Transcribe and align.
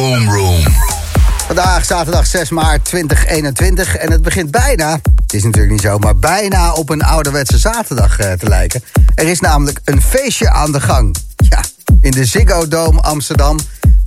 Room. 0.00 0.62
Vandaag 1.46 1.84
zaterdag 1.84 2.26
6 2.26 2.50
maart 2.50 2.84
2021 2.84 3.96
en 3.96 4.10
het 4.10 4.22
begint 4.22 4.50
bijna, 4.50 5.00
het 5.22 5.32
is 5.32 5.42
natuurlijk 5.42 5.72
niet 5.72 5.80
zo, 5.80 5.98
maar 5.98 6.16
bijna 6.16 6.72
op 6.72 6.90
een 6.90 7.02
ouderwetse 7.02 7.58
zaterdag 7.58 8.18
eh, 8.18 8.32
te 8.32 8.48
lijken. 8.48 8.82
Er 9.14 9.28
is 9.28 9.40
namelijk 9.40 9.80
een 9.84 10.02
feestje 10.02 10.50
aan 10.50 10.72
de 10.72 10.80
gang. 10.80 11.16
Ja, 11.36 11.64
in 12.00 12.10
de 12.10 12.24
Ziggo 12.24 12.68
Dome 12.68 13.00
Amsterdam. 13.00 13.58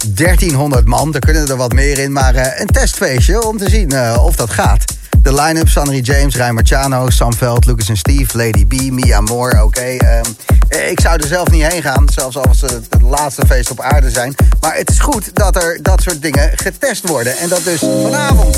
1300 0.07 0.87
man, 0.87 1.13
er 1.13 1.19
kunnen 1.19 1.47
er 1.47 1.57
wat 1.57 1.73
meer 1.73 1.97
in, 1.97 2.11
maar 2.11 2.35
eh, 2.35 2.59
een 2.59 2.67
testfeestje 2.67 3.47
om 3.47 3.57
te 3.57 3.69
zien 3.69 3.91
eh, 3.91 4.23
of 4.25 4.35
dat 4.35 4.49
gaat. 4.49 4.83
De 5.23 5.33
line-up, 5.33 5.67
Sanri 5.69 6.01
James, 6.01 6.35
Rijn 6.35 6.53
Marciano, 6.53 7.09
Sam 7.09 7.33
Veld, 7.33 7.65
Lucas 7.65 7.89
en 7.89 7.97
Steve, 7.97 8.37
Lady 8.37 8.65
B, 8.65 8.91
Mia 8.91 9.21
Moore, 9.21 9.63
oké. 9.63 9.81
ehm, 9.81 10.23
eh, 10.67 10.89
ik 10.89 10.99
zou 10.99 11.21
er 11.21 11.27
zelf 11.27 11.49
niet 11.49 11.67
heen 11.67 11.81
gaan, 11.81 12.09
zelfs 12.13 12.37
als 12.37 12.61
het 12.61 12.71
het 12.71 13.01
laatste 13.01 13.45
feest 13.45 13.71
op 13.71 13.81
aarde 13.81 14.09
zijn. 14.09 14.35
Maar 14.59 14.75
het 14.75 14.89
is 14.89 14.99
goed 14.99 15.35
dat 15.35 15.55
er 15.55 15.79
dat 15.81 16.01
soort 16.01 16.21
dingen 16.21 16.51
getest 16.55 17.07
worden. 17.07 17.37
En 17.37 17.49
dat 17.49 17.63
dus 17.63 17.79
vanavond. 17.79 18.57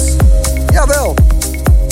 Jawel. 0.72 1.16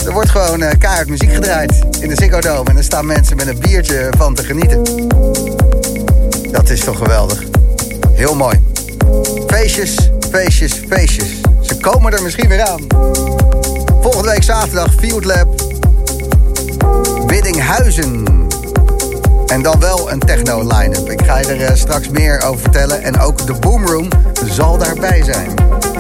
Er 0.06 0.12
wordt 0.12 0.30
gewoon 0.30 0.78
kaart 0.78 1.08
muziek 1.08 1.34
gedraaid 1.34 1.74
in 2.00 2.10
de 2.10 2.16
Ziggo 2.16 2.40
Dome. 2.40 2.70
En 2.70 2.78
er 2.78 2.84
staan 2.84 3.06
mensen 3.06 3.36
met 3.36 3.48
een 3.48 3.60
biertje 3.60 4.10
van 4.18 4.36
te 4.36 4.44
genieten. 4.44 4.84
Dat 6.52 6.70
is 6.70 6.80
toch 6.80 6.98
geweldig. 6.98 7.44
Heel 8.14 8.36
mooi. 8.36 8.60
Feestjes, 9.48 9.96
feestjes, 10.32 10.74
feestjes. 10.90 11.30
Ze 11.62 11.78
komen 11.78 12.14
er 12.14 12.24
misschien 12.24 12.50
weer 12.50 12.64
aan. 12.64 13.43
Volgende 14.04 14.30
week 14.30 14.44
zaterdag 14.44 14.94
Field 15.00 15.26
Lab. 15.26 15.48
Biddinghuizen. 17.28 18.26
En 19.48 19.62
dan 19.62 19.80
wel 19.80 20.12
een 20.12 20.20
techno 20.20 20.62
line-up. 20.62 21.10
Ik 21.10 21.26
ga 21.26 21.38
je 21.38 21.46
er 21.46 21.62
eh, 21.62 21.76
straks 21.76 22.10
meer 22.10 22.42
over 22.42 22.62
vertellen. 22.62 23.02
En 23.02 23.20
ook 23.20 23.48
de 23.48 23.54
Boomroom 23.54 24.08
zal 24.46 24.78
daarbij 24.78 25.24
zijn. 25.24 25.54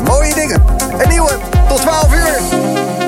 Mooie 0.03 0.33
dingen. 0.33 0.63
Een 0.97 1.09
nieuwe. 1.09 1.37
Tot 1.67 1.81
12 1.81 2.13
uur. 2.13 3.02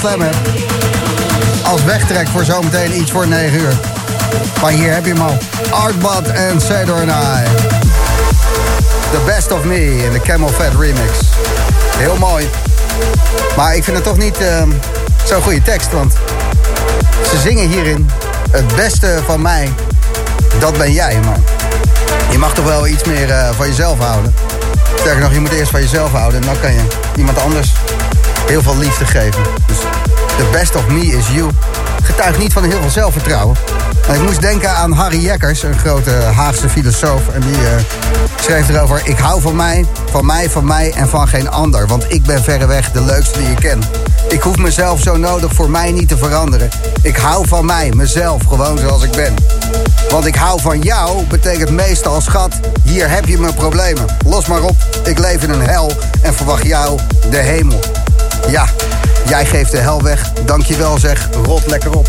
De 0.00 0.08
hebt. 0.08 0.36
Als 1.62 1.84
wegtrek 1.84 2.28
voor 2.28 2.44
zometeen 2.44 2.96
iets 3.00 3.10
voor 3.10 3.26
9 3.26 3.60
uur. 3.60 3.72
Maar 4.60 4.70
hier 4.70 4.92
heb 4.92 5.06
je 5.06 5.12
hem 5.12 5.22
al. 5.22 5.38
Artbot 5.70 6.26
en 6.26 6.60
Cedar 6.60 7.00
and 7.00 7.10
I. 7.10 7.44
The 9.10 9.20
Best 9.26 9.52
of 9.52 9.64
Me 9.64 10.04
in 10.04 10.12
de 10.12 10.20
Camel 10.20 10.48
Fat 10.48 10.72
remix. 10.80 11.10
Heel 11.96 12.16
mooi. 12.16 12.48
Maar 13.56 13.76
ik 13.76 13.84
vind 13.84 13.96
het 13.96 14.06
toch 14.06 14.16
niet 14.16 14.40
uh, 14.40 14.62
zo'n 15.24 15.42
goede 15.42 15.62
tekst, 15.62 15.92
want 15.92 16.14
ze 17.30 17.38
zingen 17.38 17.68
hierin 17.68 18.10
het 18.50 18.76
beste 18.76 19.18
van 19.26 19.42
mij, 19.42 19.72
dat 20.58 20.78
ben 20.78 20.92
jij. 20.92 21.18
Maar 21.24 21.38
je 22.30 22.38
mag 22.38 22.54
toch 22.54 22.64
wel 22.64 22.86
iets 22.86 23.04
meer 23.04 23.28
uh, 23.28 23.48
van 23.56 23.66
jezelf 23.66 23.98
houden. 23.98 24.34
Sterker 24.98 25.22
nog, 25.22 25.32
je 25.32 25.40
moet 25.40 25.52
eerst 25.52 25.70
van 25.70 25.80
jezelf 25.80 26.12
houden 26.12 26.40
en 26.40 26.46
dan 26.46 26.60
kan 26.60 26.72
je 26.72 26.80
iemand 27.16 27.38
anders 27.38 27.72
heel 28.46 28.62
veel 28.62 28.78
liefde 28.78 29.04
geven. 29.04 29.42
Dus 29.66 29.78
the 30.36 30.48
best 30.52 30.76
of 30.76 30.88
me 30.88 31.06
is 31.06 31.28
you. 31.28 31.50
Getuigt 32.02 32.38
niet 32.38 32.52
van 32.52 32.64
heel 32.64 32.80
veel 32.80 32.90
zelfvertrouwen. 32.90 33.56
Ik 34.12 34.22
moest 34.22 34.40
denken 34.40 34.70
aan 34.70 34.92
Harry 34.92 35.18
Jekkers, 35.18 35.62
een 35.62 35.78
grote 35.78 36.10
Haagse 36.10 36.68
filosoof. 36.68 37.28
En 37.28 37.40
die 37.40 37.60
uh, 37.60 37.68
schreef 38.40 38.68
erover: 38.68 39.00
Ik 39.04 39.18
hou 39.18 39.40
van 39.40 39.56
mij, 39.56 39.86
van 40.10 40.26
mij, 40.26 40.50
van 40.50 40.64
mij 40.64 40.92
en 40.92 41.08
van 41.08 41.28
geen 41.28 41.50
ander. 41.50 41.86
Want 41.86 42.12
ik 42.12 42.22
ben 42.22 42.42
verreweg 42.42 42.90
de 42.90 43.00
leukste 43.00 43.38
die 43.38 43.48
je 43.48 43.54
kent. 43.54 43.86
Ik 44.28 44.40
hoef 44.40 44.56
mezelf 44.56 45.00
zo 45.00 45.16
nodig 45.16 45.52
voor 45.52 45.70
mij 45.70 45.92
niet 45.92 46.08
te 46.08 46.16
veranderen. 46.16 46.68
Ik 47.02 47.16
hou 47.16 47.48
van 47.48 47.64
mij, 47.64 47.92
mezelf, 47.96 48.42
gewoon 48.48 48.78
zoals 48.78 49.02
ik 49.02 49.12
ben. 49.12 49.34
Want 50.10 50.26
ik 50.26 50.34
hou 50.34 50.60
van 50.60 50.80
jou 50.80 51.26
betekent 51.26 51.70
meestal, 51.70 52.20
schat, 52.20 52.60
hier 52.82 53.10
heb 53.10 53.24
je 53.24 53.38
mijn 53.38 53.54
problemen. 53.54 54.04
Los 54.26 54.46
maar 54.46 54.62
op, 54.62 54.76
ik 55.04 55.18
leef 55.18 55.42
in 55.42 55.50
een 55.50 55.68
hel 55.68 55.92
en 56.22 56.34
verwacht 56.34 56.66
jou 56.66 56.98
de 57.30 57.36
hemel. 57.36 57.80
Ja, 58.48 58.66
jij 59.26 59.46
geeft 59.46 59.70
de 59.70 59.78
hel 59.78 60.02
weg. 60.02 60.32
Dankjewel 60.44 60.98
zeg, 60.98 61.28
rot 61.44 61.66
lekker 61.66 61.96
op. 61.96 62.08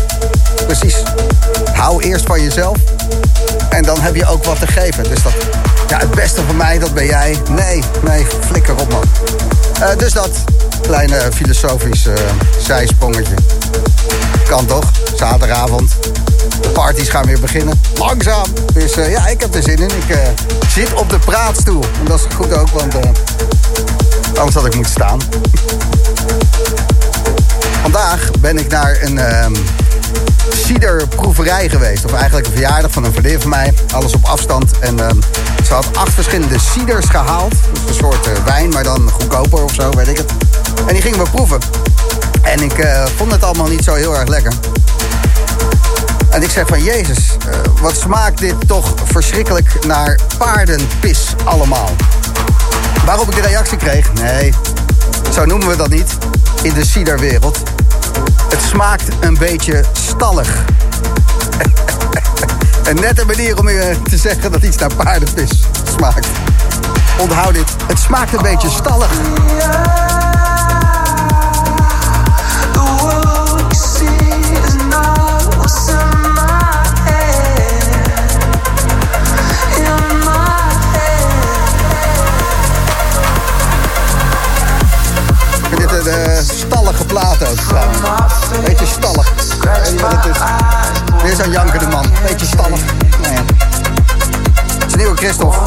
Precies. 0.66 1.02
Hou 1.72 2.02
eerst 2.02 2.26
van 2.26 2.42
jezelf. 2.42 2.76
En 3.70 3.82
dan 3.82 4.00
heb 4.00 4.14
je 4.14 4.26
ook 4.26 4.44
wat 4.44 4.58
te 4.58 4.66
geven. 4.66 5.02
Dus 5.02 5.22
dat, 5.22 5.32
ja, 5.88 5.98
het 5.98 6.10
beste 6.10 6.40
van 6.46 6.56
mij, 6.56 6.78
dat 6.78 6.94
ben 6.94 7.06
jij. 7.06 7.36
Nee, 7.50 7.82
nee, 8.02 8.26
flikker 8.40 8.80
op 8.80 8.90
man. 8.90 9.02
Uh, 9.80 9.98
dus 9.98 10.12
dat, 10.12 10.30
kleine 10.82 11.20
filosofisch 11.34 12.06
uh, 12.06 12.14
zijsprongetje. 12.58 13.34
Kan 14.48 14.66
toch? 14.66 14.90
Zaterdagavond. 15.16 15.96
De 16.60 16.68
parties 16.68 17.08
gaan 17.08 17.26
weer 17.26 17.40
beginnen. 17.40 17.80
Langzaam. 17.98 18.46
Dus 18.72 18.96
uh, 18.96 19.10
ja, 19.10 19.26
ik 19.26 19.40
heb 19.40 19.54
er 19.54 19.62
zin 19.62 19.78
in. 19.78 19.90
Ik 20.08 20.18
zit 20.68 20.94
op 20.94 21.10
de 21.10 21.18
praatstoel. 21.18 21.82
En 21.82 22.04
dat 22.04 22.18
is 22.18 22.34
goed 22.34 22.54
ook, 22.54 22.68
want 22.68 22.94
anders 24.38 24.54
had 24.54 24.66
ik 24.66 24.74
moeten 24.74 24.92
staan. 24.92 25.20
Vandaag 27.82 28.30
ben 28.40 28.58
ik 28.58 28.68
naar 28.68 28.96
een 29.00 29.16
uh, 29.16 29.46
ciderproeverij 30.54 31.68
geweest. 31.68 32.04
Of 32.04 32.12
eigenlijk 32.12 32.46
een 32.46 32.52
verjaardag 32.52 32.90
van 32.90 33.04
een 33.04 33.12
vriendin 33.12 33.40
van 33.40 33.50
mij. 33.50 33.74
Alles 33.92 34.14
op 34.14 34.24
afstand. 34.24 34.78
En 34.78 34.98
uh, 34.98 35.08
ze 35.66 35.74
had 35.74 35.96
acht 35.96 36.12
verschillende 36.12 36.58
ciders 36.58 37.06
gehaald. 37.06 37.54
Dus 37.72 37.82
een 37.88 37.94
soort 37.94 38.26
uh, 38.26 38.32
wijn, 38.44 38.68
maar 38.68 38.84
dan 38.84 39.10
goedkoper 39.10 39.64
of 39.64 39.74
zo, 39.74 39.90
weet 39.90 40.08
ik 40.08 40.16
het. 40.16 40.30
En 40.86 40.92
die 40.92 41.02
gingen 41.02 41.18
we 41.18 41.30
proeven. 41.30 41.58
En 42.42 42.62
ik 42.62 42.78
uh, 42.84 43.04
vond 43.16 43.32
het 43.32 43.44
allemaal 43.44 43.68
niet 43.68 43.84
zo 43.84 43.94
heel 43.94 44.16
erg 44.16 44.28
lekker. 44.28 44.52
En 46.30 46.42
ik 46.42 46.50
zeg 46.50 46.66
van, 46.66 46.82
Jezus, 46.82 47.36
uh, 47.48 47.54
wat 47.80 47.96
smaakt 47.96 48.38
dit 48.38 48.54
toch 48.66 48.94
verschrikkelijk 49.04 49.86
naar 49.86 50.18
paardenpis 50.38 51.34
allemaal. 51.44 51.90
Waarop 53.04 53.28
ik 53.28 53.34
de 53.34 53.48
reactie 53.48 53.76
kreeg, 53.76 54.12
nee, 54.12 54.52
zo 55.32 55.44
noemen 55.44 55.68
we 55.68 55.76
dat 55.76 55.88
niet 55.88 56.18
in 56.62 56.74
de 56.74 56.84
ciderwereld. 56.84 57.62
Het 58.48 58.60
smaakt 58.62 59.08
een 59.20 59.36
beetje 59.38 59.84
stallig. 59.92 60.64
een 62.88 62.96
nette 62.96 63.24
manier 63.24 63.58
om 63.58 63.68
je 63.68 63.96
te 64.08 64.16
zeggen 64.16 64.52
dat 64.52 64.62
iets 64.62 64.76
naar 64.76 64.94
paardenpis 64.94 65.50
smaakt. 65.96 66.26
Onthoud 67.18 67.54
dit, 67.54 67.76
het 67.86 67.98
smaakt 67.98 68.32
een 68.32 68.42
beetje 68.42 68.70
stallig. 68.70 69.10
Stallige 86.66 87.04
plaat 87.04 87.48
ook 87.50 87.58
trouwens. 87.58 87.98
Beetje 88.64 88.86
stallig. 88.86 89.32
Wat 90.00 90.12
het 90.12 90.24
is? 90.24 90.42
Weer 91.22 91.36
zo'n 91.36 91.50
jankende 91.50 91.86
man. 91.86 92.06
Beetje 92.28 92.46
stallig. 92.46 92.80
Nou 93.22 93.34
ja. 93.34 93.40
Een 94.90 94.96
nieuwe 94.98 95.16
Christophe. 95.16 95.58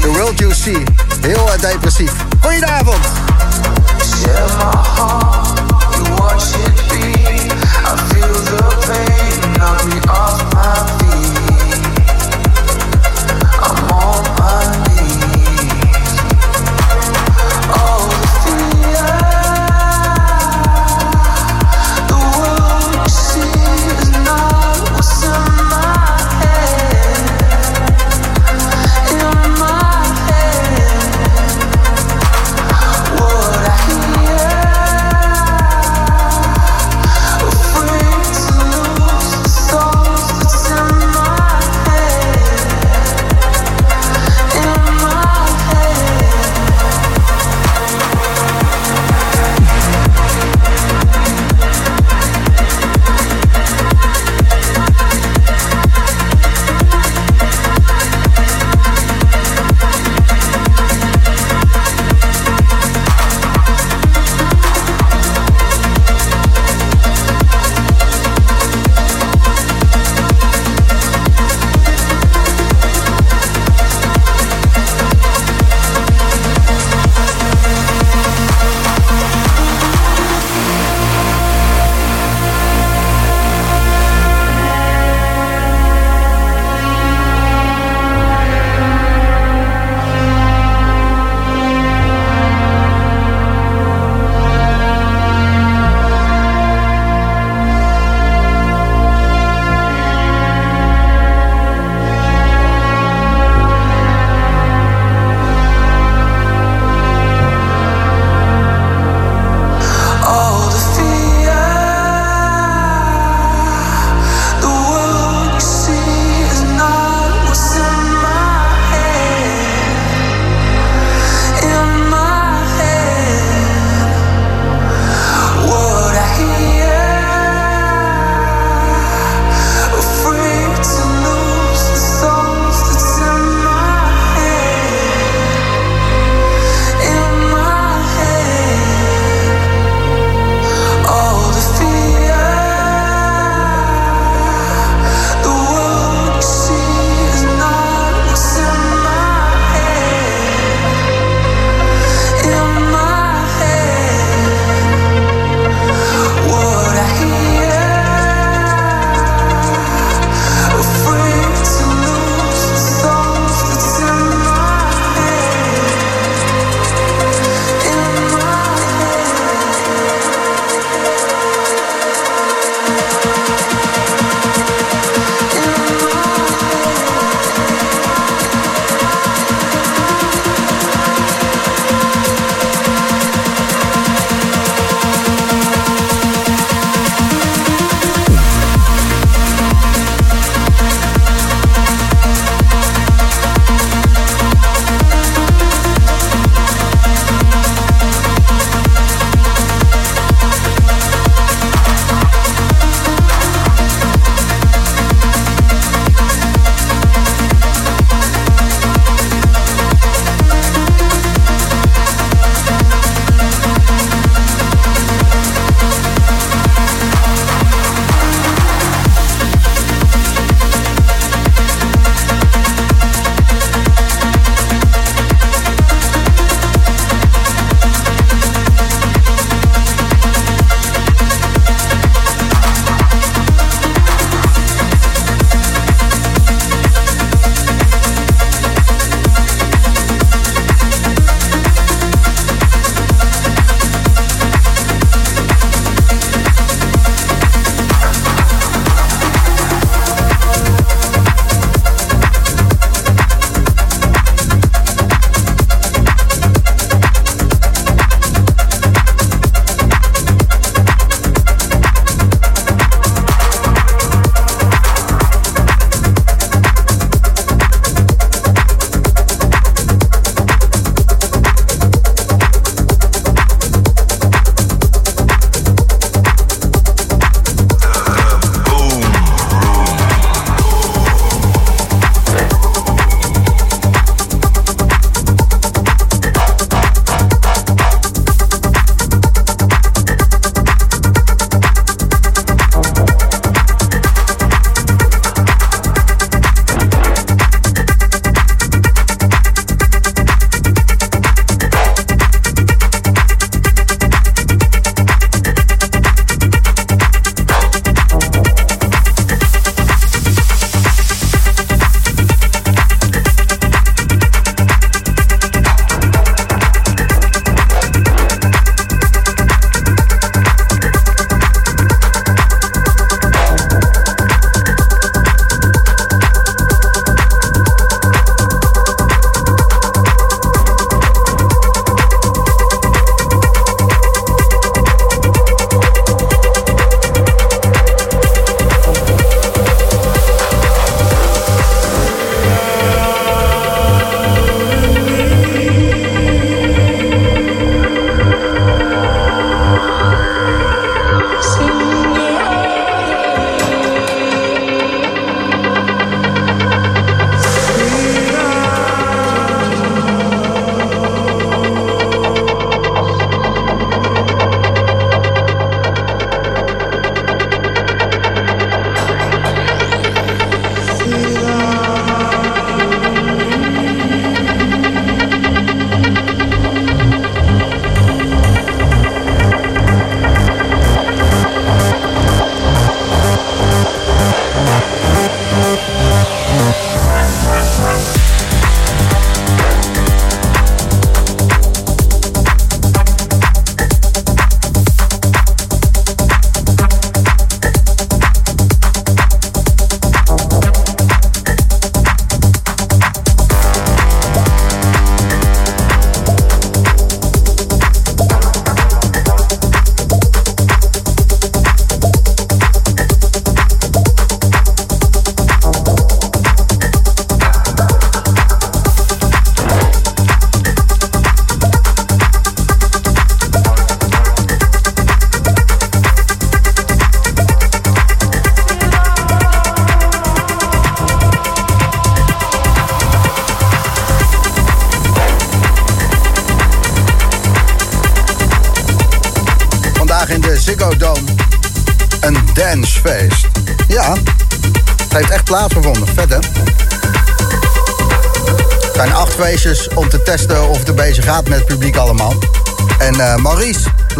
The 0.00 0.12
World 0.12 0.38
You 0.38 0.54
See. 0.54 0.82
Heel 1.20 1.48
uh, 1.54 1.60
depressief. 1.60 2.12
Goedenavond. 2.40 3.06
I 7.82 7.96
feel 8.12 8.32
the 8.32 8.60
pain, 8.86 9.52
knock 9.54 9.84
me 9.86 9.98
off 10.08 10.54
my 10.54 10.99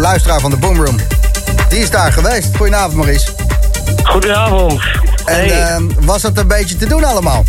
luisteraar 0.01 0.39
van 0.39 0.49
de 0.49 0.57
Boomroom, 0.57 0.95
die 1.69 1.79
is 1.79 1.89
daar 1.89 2.11
geweest. 2.11 2.55
Goedenavond, 2.57 2.93
Maurice. 2.95 3.31
Goedenavond. 4.03 4.81
En 5.25 5.35
Hey, 5.35 5.51
ehm, 5.61 5.83
was 5.99 6.23
het 6.23 6.37
een 6.37 6.47
beetje 6.47 6.75
te 6.75 6.85
doen 6.87 7.03
allemaal? 7.03 7.43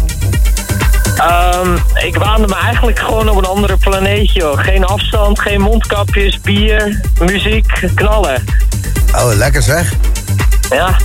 ehm, 1.16 1.76
ik 2.06 2.16
waande 2.16 2.46
me 2.46 2.54
eigenlijk 2.56 2.98
gewoon 2.98 3.28
op 3.28 3.36
een 3.36 3.44
andere 3.44 3.76
planeet, 3.76 4.32
joh. 4.32 4.58
Geen 4.58 4.84
afstand, 4.84 5.40
geen 5.40 5.60
mondkapjes, 5.60 6.40
bier, 6.40 7.00
muziek, 7.20 7.90
knallen. 7.94 8.44
Oh, 9.14 9.34
lekker 9.34 9.62
zeg. 9.62 9.92
Ja, 10.70 10.96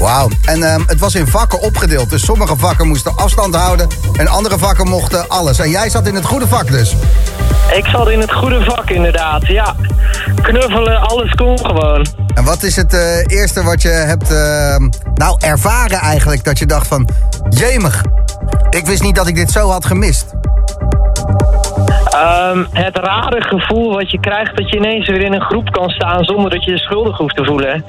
Wauw. 0.00 0.28
En 0.44 0.62
ehm, 0.62 0.80
het 0.86 1.00
was 1.00 1.14
in 1.14 1.26
vakken 1.26 1.60
opgedeeld. 1.60 2.10
Dus 2.10 2.24
sommige 2.24 2.56
vakken 2.56 2.88
moesten 2.88 3.16
afstand 3.16 3.54
houden 3.54 3.88
en 4.16 4.28
andere 4.28 4.58
vakken 4.58 4.88
mochten 4.88 5.28
alles. 5.28 5.58
En 5.58 5.70
jij 5.70 5.90
zat 5.90 6.06
in 6.06 6.14
het 6.14 6.24
goede 6.24 6.46
vak 6.46 6.70
dus. 6.70 6.96
ik 7.74 7.86
zat 7.86 8.10
in 8.10 8.20
het 8.20 8.32
goede 8.32 8.64
vak 8.64 8.90
inderdaad, 8.90 9.46
ja. 9.46 9.74
Knuffelen, 10.42 11.00
alles 11.00 11.34
kon 11.34 11.58
gewoon. 11.58 12.06
En 12.34 12.44
wat 12.44 12.62
is 12.62 12.76
het 12.76 12.94
eh, 12.94 13.26
eerste 13.26 13.62
wat 13.62 13.82
je 13.82 13.88
hebt 13.88 14.30
ehm, 14.30 14.88
nou 15.14 15.36
ervaren 15.38 15.98
eigenlijk? 15.98 16.44
Dat 16.44 16.58
je 16.58 16.66
dacht 16.66 16.86
van, 16.86 17.08
jemig, 17.48 18.04
ik 18.70 18.86
wist 18.86 19.02
niet 19.02 19.14
dat 19.14 19.26
ik 19.26 19.34
dit 19.34 19.50
zo 19.50 19.70
had 19.70 19.84
gemist. 19.84 20.34
Ehm, 22.04 22.64
het 22.72 22.98
rare 22.98 23.42
gevoel 23.42 23.94
wat 23.94 24.10
je 24.10 24.20
krijgt 24.20 24.56
dat 24.56 24.70
je 24.70 24.76
ineens 24.76 25.08
weer 25.08 25.22
in 25.22 25.32
een 25.32 25.42
groep 25.42 25.70
kan 25.70 25.90
staan 25.90 26.24
zonder 26.24 26.50
dat 26.50 26.64
je 26.64 26.70
je 26.70 26.78
schuldig 26.78 27.16
hoeft 27.16 27.36
te 27.36 27.44
voelen. 27.44 27.84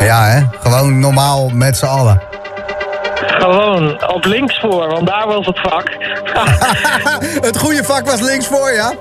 Ja 0.00 0.24
hè, 0.24 0.40
gewoon 0.60 0.98
normaal 0.98 1.48
met 1.48 1.76
z'n 1.76 1.86
allen. 1.86 2.20
Gewoon 3.26 4.08
op 4.08 4.24
links 4.24 4.58
voor, 4.60 4.88
want 4.88 5.06
daar 5.06 5.26
was 5.26 5.46
het 5.46 5.60
vak. 5.60 5.96
het 7.48 7.58
goede 7.58 7.84
vak 7.84 8.10
was 8.10 8.20
links 8.20 8.46
voor, 8.46 8.72
ja? 8.72 8.92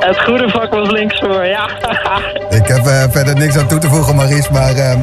het 0.00 0.22
goede 0.22 0.48
vak 0.48 0.70
was 0.70 0.90
links 0.90 1.18
voor, 1.18 1.44
ja. 1.44 1.68
Ik 2.58 2.66
heb 2.66 2.86
eh, 2.86 3.02
verder 3.10 3.34
niks 3.36 3.56
aan 3.56 3.66
toe 3.66 3.78
te 3.78 3.88
voegen, 3.88 4.14
Maries, 4.16 4.48
maar 4.48 4.74
ehm, 4.74 4.98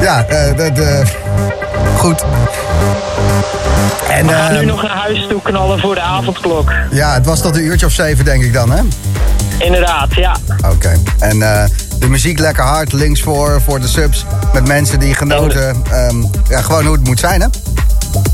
ja, 0.00 0.24
dat, 0.56 0.78
eh, 0.78 1.06
goed. 1.96 2.24
En 4.08 4.26
We 4.26 4.32
gaan 4.32 4.52
nu 4.52 4.58
ehm, 4.58 4.66
nog 4.66 4.82
naar 4.82 4.96
huis 4.96 5.26
toe 5.28 5.42
knallen 5.42 5.78
voor 5.78 5.94
de 5.94 6.00
avondklok. 6.00 6.72
ja, 6.90 7.14
het 7.14 7.26
was 7.26 7.40
tot 7.40 7.56
een 7.56 7.64
uurtje 7.64 7.86
of 7.86 7.92
zeven, 7.92 8.24
denk 8.24 8.42
ik 8.42 8.52
dan, 8.52 8.70
hè? 8.70 8.82
Inderdaad, 9.58 10.14
ja. 10.14 10.36
Oké. 10.72 10.92
En 11.18 11.42
eh, 11.42 11.64
de 12.00 12.08
muziek 12.08 12.38
lekker 12.38 12.64
hard, 12.64 12.92
links 12.92 13.22
voor, 13.22 13.60
voor 13.64 13.80
de 13.80 13.88
subs. 13.88 14.24
Met 14.52 14.66
mensen 14.66 14.98
die 15.00 15.14
genoten. 15.14 15.82
ehm, 15.90 16.22
ja, 16.48 16.60
gewoon 16.62 16.84
hoe 16.84 16.94
het 16.94 17.04
moet 17.04 17.18
zijn, 17.18 17.40
hè? 17.40 17.46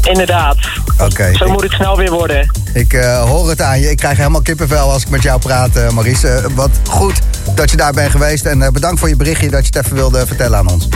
Inderdaad. 0.03 0.57
Oké. 0.99 1.35
Zo 1.37 1.47
moet 1.49 1.63
het 1.63 1.73
snel 1.73 1.97
weer 1.97 2.11
worden. 2.11 2.51
Ik 2.73 2.93
eh, 2.93 3.23
hoor 3.23 3.49
het 3.49 3.61
aan 3.63 3.81
je. 3.81 3.91
Ik 3.91 3.97
krijg 3.97 4.17
helemaal 4.17 4.43
kippenvel 4.43 4.91
als 4.91 5.03
ik 5.03 5.09
met 5.09 5.23
jou 5.23 5.39
praat, 5.41 5.75
Maurice. 5.93 6.29
Eh, 6.29 6.45
wat 6.55 6.71
goed 6.91 7.21
dat 7.55 7.71
je 7.71 7.77
daar 7.77 7.93
bent 7.93 8.11
geweest. 8.11 8.45
En 8.45 8.73
bedankt 8.73 8.99
voor 8.99 9.09
je 9.09 9.17
berichtje 9.17 9.51
dat 9.51 9.67
je 9.67 9.73
het 9.77 9.85
even 9.85 9.97
wilde 9.97 10.27
vertellen 10.27 10.59
aan 10.59 10.71
ons. 10.71 10.89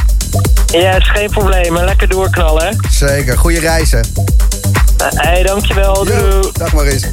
Yes, 0.66 1.11
geen 1.11 1.30
probleem. 1.30 1.78
Lekker 1.78 2.09
doorknallen. 2.09 2.76
Zeker. 2.90 3.38
Goeie 3.38 3.61
reizen. 3.61 4.04
Hé, 4.98 5.28
hey, 5.28 5.42
dankjewel. 5.42 6.04
Doei. 6.04 6.50
Dag 6.52 6.72
Maurice. 6.72 7.11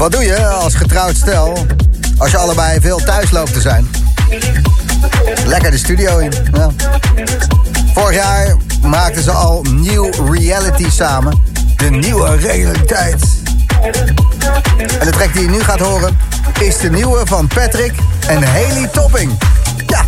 Wat 0.00 0.12
doe 0.12 0.24
je 0.24 0.46
als 0.46 0.74
getrouwd 0.74 1.16
stel 1.16 1.66
als 2.18 2.30
je 2.30 2.36
allebei 2.36 2.80
veel 2.80 2.98
thuis 2.98 3.30
loopt 3.30 3.52
te 3.52 3.60
zijn? 3.60 3.90
Lekker 5.44 5.70
de 5.70 5.78
studio 5.78 6.18
in. 6.18 6.32
Vorig 7.94 8.14
jaar 8.14 8.56
maakten 8.82 9.22
ze 9.22 9.30
al 9.30 9.62
nieuw 9.62 10.10
reality 10.32 10.90
samen. 10.90 11.42
De 11.76 11.90
nieuwe 11.90 12.36
realiteit. 12.36 13.26
En 14.78 15.06
de 15.06 15.10
track 15.10 15.32
die 15.32 15.42
je 15.42 15.48
nu 15.48 15.60
gaat 15.60 15.80
horen 15.80 16.18
is 16.60 16.78
de 16.78 16.90
nieuwe 16.90 17.20
van 17.24 17.48
Patrick 17.48 17.92
en 18.26 18.42
Haley 18.42 18.88
Topping. 18.92 19.38
Ja. 19.86 20.04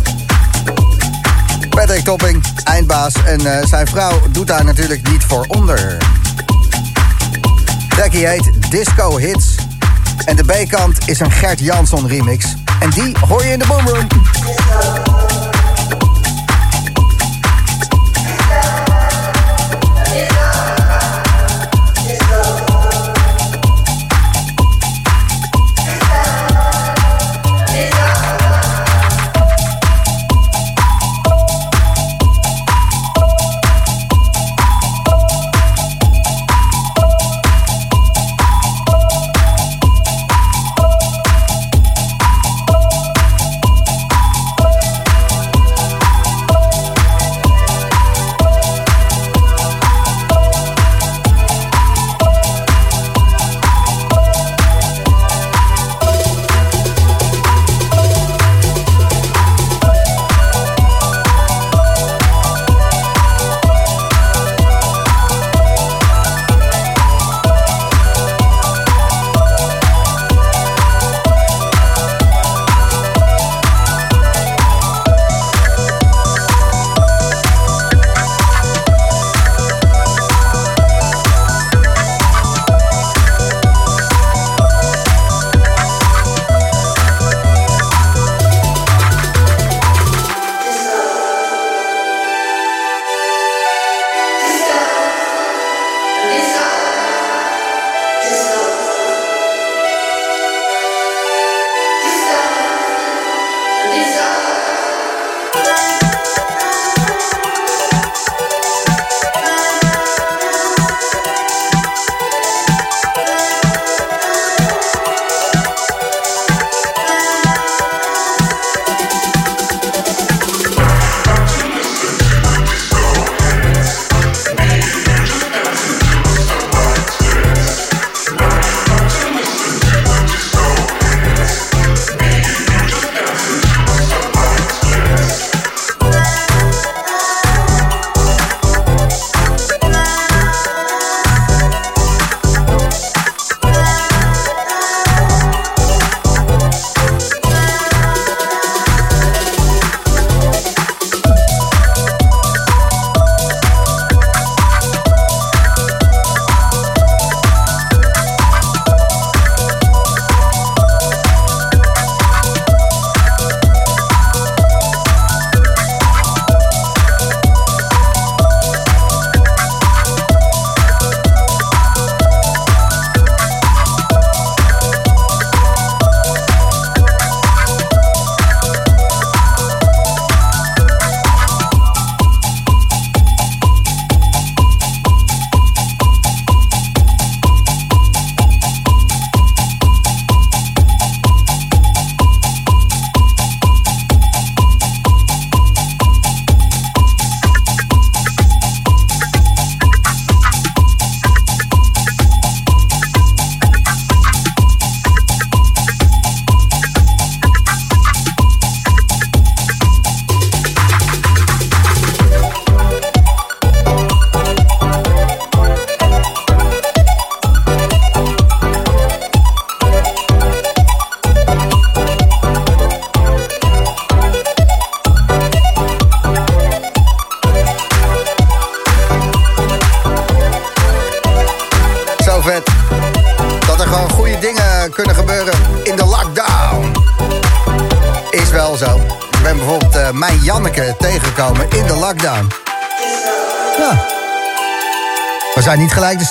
Patrick 1.69 2.03
Topping, 2.03 2.43
eindbaas. 2.63 3.13
En 3.25 3.57
eh, 3.57 3.65
zijn 3.67 3.87
vrouw 3.87 4.21
doet 4.31 4.47
daar 4.47 4.63
natuurlijk 4.63 5.09
niet 5.09 5.23
voor 5.23 5.45
onder. 5.47 5.97
Trekkie 7.89 8.27
heet 8.27 8.51
Disco 8.69 9.17
Hits. 9.17 9.52
En 10.25 10.35
de 10.35 10.43
B-kant 10.43 11.09
is 11.09 11.19
een 11.19 11.31
Gert 11.31 11.59
Jansson 11.59 12.07
remix. 12.07 12.55
En 12.79 12.89
die 12.89 13.15
hoor 13.27 13.43
je 13.43 13.51
in 13.51 13.59
de 13.59 13.65
Boomroom. 13.67 14.07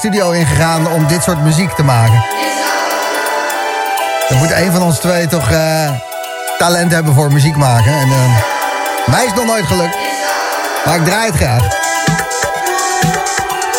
Studio 0.03 0.31
ingegaan 0.31 0.93
om 0.93 1.07
dit 1.07 1.23
soort 1.23 1.43
muziek 1.43 1.71
te 1.71 1.83
maken. 1.83 2.25
Dan 4.29 4.39
moet 4.39 4.51
een 4.51 4.73
van 4.73 4.83
ons 4.83 4.99
twee 4.99 5.27
toch 5.27 5.51
eh, 5.51 5.91
talent 6.59 6.93
hebben 6.93 7.15
voor 7.15 7.33
muziek 7.33 7.57
maken. 7.57 7.93
En 7.93 8.09
eh, 8.09 8.37
mij 9.07 9.25
is 9.25 9.33
nog 9.35 9.45
nooit 9.45 9.67
gelukt. 9.67 9.97
Maar 10.85 10.97
ik 10.97 11.05
draai 11.05 11.27
het 11.27 11.37
graag. 11.37 11.63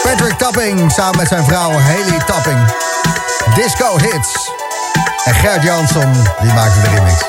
Patrick 0.03 0.37
Tapping 0.37 0.91
samen 0.91 1.17
met 1.17 1.27
zijn 1.27 1.45
vrouw 1.45 1.71
Haley 1.71 2.19
Tapping. 2.25 2.59
Disco 3.55 3.97
Hits. 3.97 4.51
En 5.25 5.33
Gert 5.33 5.63
Jansson, 5.63 6.13
die 6.41 6.53
maakte 6.53 6.81
de 6.81 6.87
remix. 6.95 7.23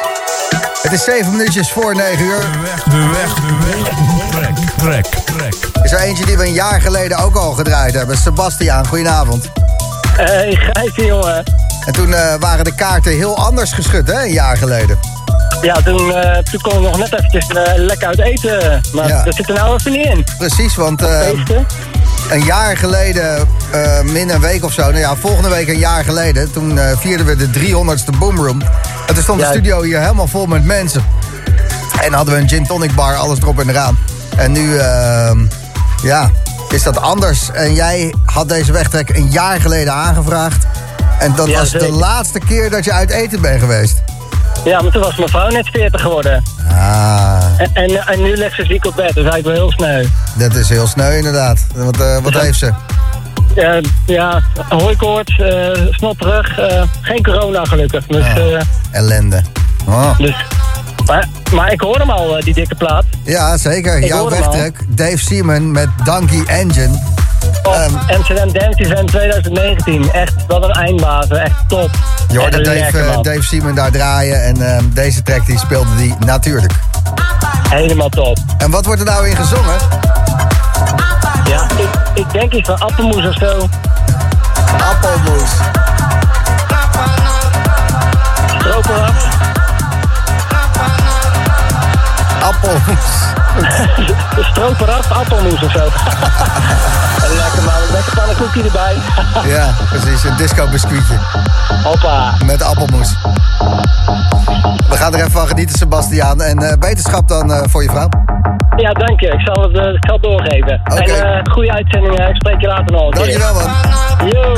Het 0.82 0.92
is 0.92 1.04
7 1.04 1.32
minuutjes 1.32 1.72
voor 1.72 1.94
9 1.94 2.24
uur. 2.24 2.40
De 2.40 2.42
weg, 2.42 2.84
de 2.84 3.08
weg, 3.10 3.34
de 3.34 3.56
weg. 3.70 3.88
Trek, 4.30 4.56
trek, 4.76 5.06
trek. 5.24 5.73
Is 5.94 6.00
er 6.00 6.06
eentje 6.06 6.26
die 6.26 6.36
we 6.36 6.46
een 6.46 6.52
jaar 6.52 6.80
geleden 6.80 7.18
ook 7.18 7.36
al 7.36 7.52
gedraaid 7.52 7.94
hebben. 7.94 8.16
Sebastiaan, 8.16 8.86
goedenavond. 8.86 9.50
Hey, 10.16 10.54
Gijsje, 10.54 11.04
jongen. 11.04 11.42
En 11.86 11.92
toen 11.92 12.14
eh, 12.14 12.34
waren 12.40 12.64
de 12.64 12.74
kaarten 12.74 13.12
heel 13.12 13.36
anders 13.38 13.72
geschud, 13.72 14.06
hè, 14.06 14.22
een 14.22 14.32
jaar 14.32 14.56
geleden. 14.56 14.98
Ja, 15.62 15.74
toen, 15.74 16.12
eh, 16.12 16.38
toen 16.38 16.60
kon 16.60 16.72
ik 16.72 16.80
nog 16.80 16.98
net 16.98 17.12
eventjes 17.12 17.46
eh, 17.48 17.72
lekker 17.76 18.06
uit 18.08 18.18
eten. 18.18 18.80
Maar 18.92 19.08
Ja. 19.08 19.22
dat 19.22 19.34
zit 19.34 19.48
er 19.48 19.54
nou 19.54 19.74
even 19.76 19.92
niet 19.92 20.06
in. 20.06 20.24
Precies, 20.38 20.74
want 20.76 21.02
eh, 21.02 21.28
een 22.30 22.44
jaar 22.44 22.76
geleden, 22.76 23.48
eh, 23.72 24.00
min 24.00 24.30
een 24.30 24.40
week 24.40 24.64
of 24.64 24.72
zo... 24.72 24.82
nou 24.82 24.98
ja, 24.98 25.16
volgende 25.16 25.48
week 25.48 25.68
een 25.68 25.78
jaar 25.78 26.04
geleden... 26.04 26.52
toen 26.52 26.78
eh, 26.78 26.96
vierden 26.98 27.26
we 27.26 27.36
de 27.36 27.48
300ste 27.50 28.18
Boomroom. 28.18 28.60
En 29.06 29.14
toen 29.14 29.22
stond 29.22 29.40
de 29.40 29.46
studio 29.46 29.82
hier 29.82 30.00
helemaal 30.00 30.26
vol 30.26 30.46
met 30.46 30.64
mensen. 30.64 31.04
En 32.02 32.12
hadden 32.12 32.34
we 32.34 32.40
een 32.40 32.48
gin 32.48 32.66
tonic 32.66 32.94
bar, 32.94 33.14
alles 33.14 33.38
erop 33.38 33.60
en 33.60 33.68
eraan. 33.68 33.98
En 34.36 34.52
nu, 34.52 34.76
ehm, 34.78 35.38
ja, 36.04 36.30
is 36.68 36.82
dat 36.82 37.00
anders. 37.00 37.50
En 37.52 37.74
jij 37.74 38.14
had 38.24 38.48
deze 38.48 38.72
wegtrek 38.72 39.08
een 39.08 39.30
jaar 39.30 39.60
geleden 39.60 39.92
aangevraagd. 39.92 40.66
En 41.18 41.32
dat 41.34 41.46
Ja, 41.48 41.58
was 41.58 41.70
de 41.70 41.90
laatste 41.92 42.38
keer 42.38 42.70
dat 42.70 42.84
je 42.84 42.92
uit 42.92 43.10
eten 43.10 43.40
bent 43.40 43.60
geweest. 43.60 44.02
Ja, 44.64 44.80
maar 44.82 44.92
toen 44.92 45.02
was 45.02 45.16
mijn 45.16 45.28
vrouw 45.28 45.48
net 45.48 45.68
40 45.72 46.00
geworden. 46.00 46.42
Ah, 46.70 47.42
En, 47.56 47.70
en, 47.74 48.06
en 48.06 48.22
nu 48.22 48.36
ligt 48.36 48.54
ze 48.54 48.64
ziek 48.64 48.86
op 48.86 48.94
bed, 48.96 49.14
dus 49.14 49.24
eigenlijk 49.24 49.44
wel 49.44 49.54
heel 49.54 49.72
sneu. 49.72 50.04
dat 50.34 50.54
is 50.54 50.68
heel 50.68 50.86
sneu 50.86 51.16
inderdaad. 51.16 51.58
Wat, 51.74 52.00
eh, 52.00 52.18
wat 52.22 52.32
heeft 52.34 52.58
ze? 52.58 52.72
Ja, 53.54 53.80
ja 54.06 54.42
hooikoorts, 54.68 55.38
eh 55.38 55.70
snotterig, 55.90 56.58
eh 56.58 56.82
geen 57.00 57.22
corona 57.22 57.64
gelukkig. 57.64 58.06
Dus, 58.06 58.24
eh, 58.26 58.60
Ellende. 58.90 59.42
Oh. 59.88 60.18
dus, 60.18 60.34
maar, 61.06 61.28
maar 61.54 61.72
ik 61.72 61.80
hoor 61.80 61.98
hem 61.98 62.10
al, 62.10 62.36
eh, 62.36 62.44
die 62.44 62.54
dikke 62.54 62.74
plaat. 62.74 63.04
Ja, 63.24 63.56
zeker. 63.56 63.96
Ik 63.98 64.04
Jouw 64.04 64.28
wegtrek. 64.30 64.76
Dave 64.88 65.18
Seaman 65.18 65.72
met 65.72 65.88
Donkey 66.04 66.42
Engine. 66.46 66.98
Op 67.62 67.72
Ehm. 67.72 68.16
Amsterdam 68.16 68.52
Dance 68.52 68.84
Event 68.84 69.08
2019. 69.08 70.12
Echt, 70.12 70.32
wat 70.46 70.62
een 70.62 70.70
eindbazen. 70.70 71.40
Echt 71.42 71.54
top. 71.68 71.90
Je 72.28 72.38
hoorde 72.38 72.62
Dave, 72.62 73.04
man. 73.14 73.22
Dave 73.22 73.42
Seaman 73.42 73.74
daar 73.74 73.90
draaien. 73.90 74.44
En 74.44 74.74
ehm, 74.76 74.84
deze 74.92 75.22
track 75.22 75.46
die 75.46 75.58
speelde 75.58 75.96
die 75.96 76.14
natuurlijk. 76.26 76.72
Helemaal 77.68 78.08
top. 78.08 78.38
En 78.58 78.70
wat 78.70 78.84
wordt 78.84 79.00
er 79.00 79.06
nou 79.06 79.28
in 79.28 79.36
gezongen? 79.36 79.76
Ja, 81.48 81.62
ik, 81.76 81.88
ik 82.14 82.32
denk 82.32 82.52
iets 82.52 82.68
van 82.68 82.78
appelmoes 82.78 83.26
of 83.26 83.34
zo. 83.34 83.68
Appelmoes. 84.90 85.50
Stroop 88.58 88.86
Appelmoes. 92.44 93.32
Stroop 94.50 94.80
eraf, 94.80 95.10
appelmoes 95.12 95.62
of 95.62 95.70
zo. 95.72 95.78
lekker 97.42 97.62
man, 97.64 97.74
lekker 97.92 98.12
pannenkoekje 98.14 98.62
erbij. 98.62 98.96
Ja, 99.54 99.74
precies. 99.90 100.24
Een 100.24 100.36
disco 100.36 100.68
biscuitje. 100.68 101.14
Hoppa. 101.82 102.32
Met 102.44 102.62
appelmoes. 102.62 103.14
We 104.88 104.96
gaan 104.96 105.12
er 105.14 105.18
even 105.18 105.30
van 105.30 105.46
genieten, 105.48 105.78
Sebastiaan. 105.78 106.42
En 106.42 106.58
eh, 106.58 106.76
beterschap 106.78 107.28
dan 107.28 107.52
eh, 107.52 107.60
voor 107.68 107.82
je 107.82 107.88
vrouw. 107.90 108.08
Ja, 108.76 108.90
dank 108.92 109.20
je. 109.20 109.26
Ik 109.26 109.40
zal 109.44 109.62
het, 109.62 109.76
eh, 109.78 109.84
ik 109.92 110.04
zal 110.06 110.14
het 110.14 110.22
doorgeven. 110.22 110.80
Oké. 110.92 111.12
En 111.12 111.50
goede 111.50 111.72
uitzending. 111.72 112.18
eh, 112.18 112.28
Ik 112.28 112.34
spreek 112.36 112.60
je 112.60 112.66
later 112.66 112.92
nog 112.92 113.02
een. 113.04 113.10
Dankjewel, 113.10 113.54
man. 113.54 113.70
Yo. 114.28 114.54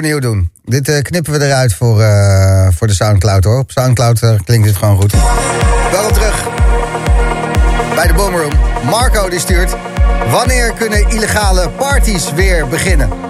Overnieuw 0.00 0.32
doen. 0.32 0.50
Dit 0.64 0.88
eh, 0.88 1.02
knippen 1.02 1.32
we 1.32 1.46
eruit 1.46 1.74
voor, 1.74 2.02
eh, 2.02 2.68
voor 2.70 2.86
de 2.86 2.94
Soundcloud 2.94 3.44
hoor. 3.44 3.58
Op 3.58 3.70
Soundcloud 3.70 4.22
eh, 4.22 4.34
klinkt 4.44 4.66
het 4.68 4.76
gewoon 4.76 4.96
goed. 4.96 5.12
Welkom 5.90 6.12
terug. 6.12 6.48
Bij 7.94 8.06
de 8.06 8.14
Boomroom. 8.14 8.52
Marco 8.84 9.28
die 9.28 9.38
stuurt. 9.38 9.76
Wanneer 10.30 10.72
kunnen 10.72 11.08
illegale 11.08 11.68
parties 11.68 12.32
weer 12.32 12.68
beginnen? 12.68 13.29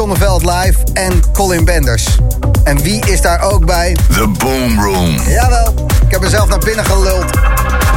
Zonneveld 0.00 0.42
live 0.42 0.78
en 0.92 1.22
Colin 1.32 1.64
Benders. 1.64 2.06
En 2.64 2.82
wie 2.82 3.06
is 3.06 3.20
daar 3.20 3.40
ook 3.42 3.66
bij? 3.66 3.96
The 4.12 4.28
Boom 4.38 4.80
Room. 4.80 5.20
Jawel, 5.28 5.74
ik 6.04 6.10
heb 6.10 6.20
mezelf 6.20 6.48
naar 6.48 6.58
binnen 6.58 6.84
geluld. 6.84 7.24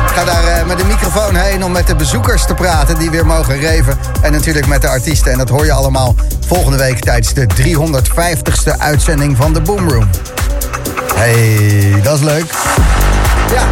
Ik 0.07 0.13
ga 0.15 0.23
daar 0.23 0.43
uh, 0.43 0.67
met 0.67 0.77
de 0.77 0.83
microfoon 0.83 1.35
heen 1.35 1.63
om 1.63 1.71
met 1.71 1.87
de 1.87 1.95
bezoekers 1.95 2.45
te 2.45 2.53
praten 2.53 2.99
die 2.99 3.09
weer 3.09 3.25
mogen 3.25 3.59
reven. 3.59 3.97
En 4.21 4.31
natuurlijk 4.31 4.67
met 4.67 4.81
de 4.81 4.87
artiesten. 4.87 5.31
En 5.31 5.37
dat 5.37 5.49
hoor 5.49 5.65
je 5.65 5.71
allemaal 5.71 6.15
volgende 6.47 6.77
week 6.77 6.99
tijdens 6.99 7.33
de 7.33 7.47
350ste 7.55 8.77
uitzending 8.77 9.37
van 9.37 9.53
de 9.53 9.61
Boom 9.61 9.89
Room. 9.89 10.09
Hey, 11.15 12.01
dat 12.01 12.17
is 12.17 12.23
leuk. 12.23 12.53
Ja, 13.53 13.63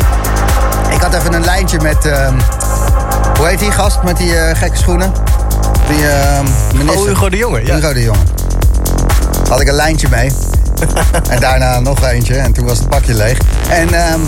ik 0.96 1.02
had 1.02 1.14
even 1.14 1.34
een 1.34 1.46
lijntje 1.46 1.80
met... 1.82 2.06
Uh, 2.06 2.28
hoe 3.38 3.48
heet 3.48 3.60
die 3.60 3.72
gast 3.72 4.04
met 4.04 4.18
die 4.18 4.34
uh, 4.34 4.56
gekke 4.56 4.78
schoenen? 4.78 5.12
Die 5.88 6.04
uh, 6.04 6.40
minister. 6.74 7.02
Oh, 7.02 7.08
Hugo 7.08 7.30
de 7.30 7.38
Jonge. 7.38 7.66
Ja. 7.66 7.76
Hugo 7.76 7.94
de 7.94 8.02
Jonge. 8.02 8.20
Had 9.50 9.62
ik 9.62 9.68
een 9.68 9.74
lijntje 9.74 10.08
mee. 10.10 10.32
en 11.30 11.40
daarna 11.40 11.80
nog 11.80 12.04
eentje. 12.04 12.36
En 12.36 12.54
toen 12.54 12.66
was 12.66 12.78
het 12.78 12.90
pakje 12.90 13.14
leeg. 13.14 13.38
En 13.70 14.12
um, 14.14 14.22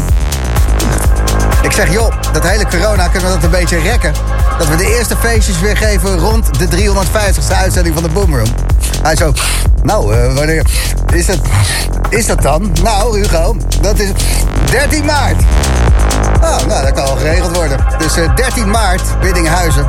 ik 1.61 1.71
zeg, 1.71 1.91
joh, 1.91 2.13
dat 2.31 2.47
hele 2.47 2.67
corona 2.67 3.07
kunnen 3.07 3.29
we 3.29 3.35
dat 3.35 3.43
een 3.43 3.59
beetje 3.59 3.79
rekken. 3.79 4.13
Dat 4.57 4.67
we 4.67 4.75
de 4.75 4.97
eerste 4.97 5.15
feestjes 5.17 5.59
weer 5.59 5.77
geven 5.77 6.19
rond 6.19 6.59
de 6.59 6.67
350ste 6.67 7.53
uitzending 7.55 7.95
van 7.95 8.03
de 8.03 8.09
Boomroom. 8.09 8.53
Hij 9.01 9.15
zo, 9.15 9.33
nou, 9.83 10.15
uh, 10.15 10.35
wanneer 10.35 10.65
is 11.13 11.25
dat, 11.25 11.39
is 12.09 12.25
dat 12.25 12.41
dan? 12.41 12.71
Nou, 12.83 13.19
Hugo, 13.19 13.55
dat 13.81 13.99
is 13.99 14.09
13 14.65 15.05
maart. 15.05 15.41
Oh, 16.41 16.65
nou, 16.67 16.83
dat 16.83 16.91
kan 16.93 17.05
al 17.05 17.15
geregeld 17.15 17.55
worden. 17.55 17.77
Dus 17.97 18.17
uh, 18.17 18.35
13 18.35 18.69
maart, 18.69 19.19
Biddinghuizen. 19.19 19.85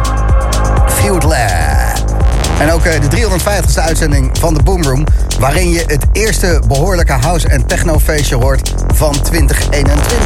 Field 0.94 1.22
Lab. 1.22 2.14
En 2.58 2.72
ook 2.72 2.84
uh, 2.84 2.92
de 2.92 3.16
350ste 3.16 3.80
uitzending 3.80 4.30
van 4.38 4.54
de 4.54 4.62
Boomroom... 4.62 5.06
waarin 5.38 5.70
je 5.70 5.84
het 5.86 6.04
eerste 6.12 6.62
behoorlijke 6.66 7.12
house- 7.12 7.48
en 7.48 7.66
technofeestje 7.66 8.36
hoort 8.36 8.74
van 8.94 9.20
2021. 9.22 10.18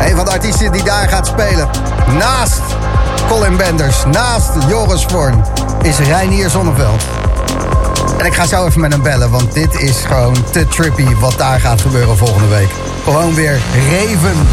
Een 0.00 0.16
van 0.16 0.24
de 0.24 0.30
artiesten 0.30 0.72
die 0.72 0.82
daar 0.82 1.08
gaat 1.08 1.26
spelen, 1.26 1.68
naast 2.18 2.60
Colin 3.28 3.56
Benders, 3.56 4.04
naast 4.04 4.50
Joris 4.68 5.04
Vorn, 5.04 5.44
is 5.82 5.98
Reinier 5.98 6.50
Zonneveld. 6.50 7.02
En 8.18 8.26
ik 8.26 8.34
ga 8.34 8.46
zo 8.46 8.66
even 8.66 8.80
met 8.80 8.92
hem 8.92 9.02
bellen, 9.02 9.30
want 9.30 9.52
dit 9.52 9.80
is 9.80 9.96
gewoon 10.06 10.36
te 10.50 10.66
trippy 10.66 11.14
wat 11.14 11.38
daar 11.38 11.60
gaat 11.60 11.80
gebeuren 11.80 12.16
volgende 12.16 12.48
week. 12.48 12.70
Gewoon 13.04 13.34
weer 13.34 13.60
reven. 13.90 14.46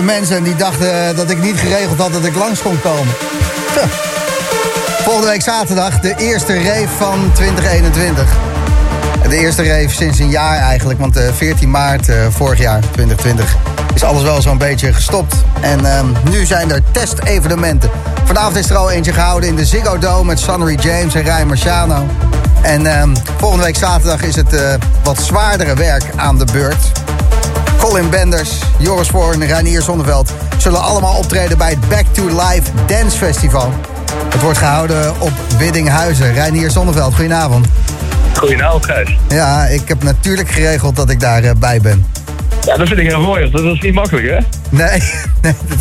Bepaalde 0.00 0.20
mensen 0.20 0.42
die 0.42 0.56
dachten 0.56 1.16
dat 1.16 1.30
ik 1.30 1.42
niet 1.42 1.56
geregeld 1.56 1.98
had 1.98 2.12
dat 2.12 2.24
ik 2.24 2.34
langs 2.34 2.62
kon 2.62 2.80
komen. 2.80 3.14
Volgende 5.04 5.28
week 5.28 5.42
zaterdag 5.42 6.00
de 6.00 6.14
eerste 6.16 6.62
rave 6.62 6.88
van 6.98 7.30
2021. 7.32 8.24
De 9.28 9.36
eerste 9.36 9.62
rave 9.62 9.94
sinds 9.94 10.18
een 10.18 10.30
jaar 10.30 10.58
eigenlijk, 10.58 10.98
want 10.98 11.16
eh 11.16 11.32
14 11.32 11.70
maart 11.70 12.08
eh, 12.08 12.16
vorig 12.30 12.58
jaar, 12.58 12.80
2020, 12.80 13.56
is 13.94 14.02
alles 14.02 14.22
wel 14.22 14.42
zo'n 14.42 14.58
beetje 14.58 14.92
gestopt. 14.92 15.34
En 15.60 15.84
ehm, 15.96 16.06
nu 16.30 16.44
zijn 16.44 16.70
er 16.70 16.82
testevenementen. 16.90 17.90
Vanavond 18.24 18.56
is 18.56 18.70
er 18.70 18.76
al 18.76 18.90
eentje 18.90 19.12
gehouden 19.12 19.48
in 19.48 19.56
de 19.56 19.64
Ziggo 19.64 19.98
Dome 19.98 20.24
met 20.24 20.40
Sonnery 20.40 20.78
James 20.80 21.14
en 21.14 21.22
Ryan 21.22 21.46
Marciano. 21.46 22.06
En 22.62 22.86
ehm, 22.86 23.14
volgende 23.38 23.64
week 23.64 23.76
zaterdag 23.76 24.22
is 24.22 24.36
het 24.36 24.54
eh, 24.54 24.74
wat 25.02 25.22
zwaardere 25.22 25.74
werk 25.74 26.04
aan 26.16 26.38
de 26.38 26.46
beurt. 26.52 26.99
Colin 27.80 28.10
Benders, 28.10 28.50
Joris 28.78 29.08
Voorn 29.08 29.42
en 29.42 29.48
Reinier 29.48 29.82
Zonneveld 29.82 30.32
zullen 30.58 30.82
allemaal 30.82 31.16
optreden 31.16 31.58
bij 31.58 31.70
het 31.70 31.88
Back 31.88 32.04
to 32.12 32.26
Life 32.26 32.70
Dance 32.86 33.16
Festival. 33.16 33.72
Het 34.28 34.40
wordt 34.40 34.58
gehouden 34.58 35.20
op 35.20 35.32
Widdinghuizen. 35.58 36.32
Reinier 36.32 36.70
Zonneveld, 36.70 37.14
goedenavond. 37.14 37.66
Goedenavond, 38.36 38.84
Gijs. 38.84 39.16
Ja, 39.28 39.64
ik 39.66 39.88
heb 39.88 40.02
natuurlijk 40.02 40.50
geregeld 40.50 40.96
dat 40.96 41.10
ik 41.10 41.20
daarbij 41.20 41.54
bij 41.54 41.80
ben. 41.80 42.06
Ja, 42.64 42.76
dat 42.76 42.88
vind 42.88 43.00
ik 43.00 43.06
heel 43.06 43.20
mooi. 43.20 43.50
Dat 43.50 43.62
is 43.62 43.80
niet 43.80 43.94
makkelijk, 43.94 44.26
hè? 44.26 44.38
Nee, 44.70 45.02
nee 45.42 45.54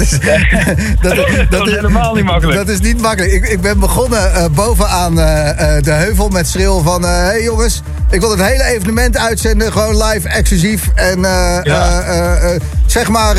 dat 1.02 1.12
is, 1.12 1.48
Dat 1.50 1.68
is 1.68 1.74
helemaal 1.74 2.16
niet 2.16 2.24
makkelijk. 2.24 2.58
Dat 2.58 2.70
is 2.70 2.80
niet 2.80 3.02
makkelijk. 3.02 3.34
Ik, 3.34 3.48
ik 3.48 3.62
ben 3.62 3.80
begonnen 3.80 4.34
eh, 4.34 4.46
bovenaan 4.52 5.20
eh, 5.20 5.78
eh, 5.78 5.84
de 5.84 5.92
heuvel 5.92 6.30
met 6.30 6.48
schreeuw 6.48 6.82
van... 6.82 7.04
Hé 7.04 7.10
hey 7.10 7.44
jongens, 7.44 7.82
ik 8.10 8.19
wil 8.19 8.30
het 8.31 8.41
hele 8.41 8.64
evenement 8.64 9.18
uitzenden, 9.18 9.72
gewoon 9.72 10.03
live, 10.03 10.30
exclusief. 10.30 10.90
En 10.95 11.26
eh, 11.26 11.60
Ja. 11.64 12.02
eh, 12.02 12.53
eh, 12.56 12.61
zeg 12.86 13.10
maar 13.10 13.36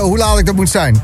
hoe 0.00 0.18
laat 0.18 0.38
ik 0.38 0.46
dat 0.46 0.54
moet 0.54 0.70
zijn. 0.70 1.02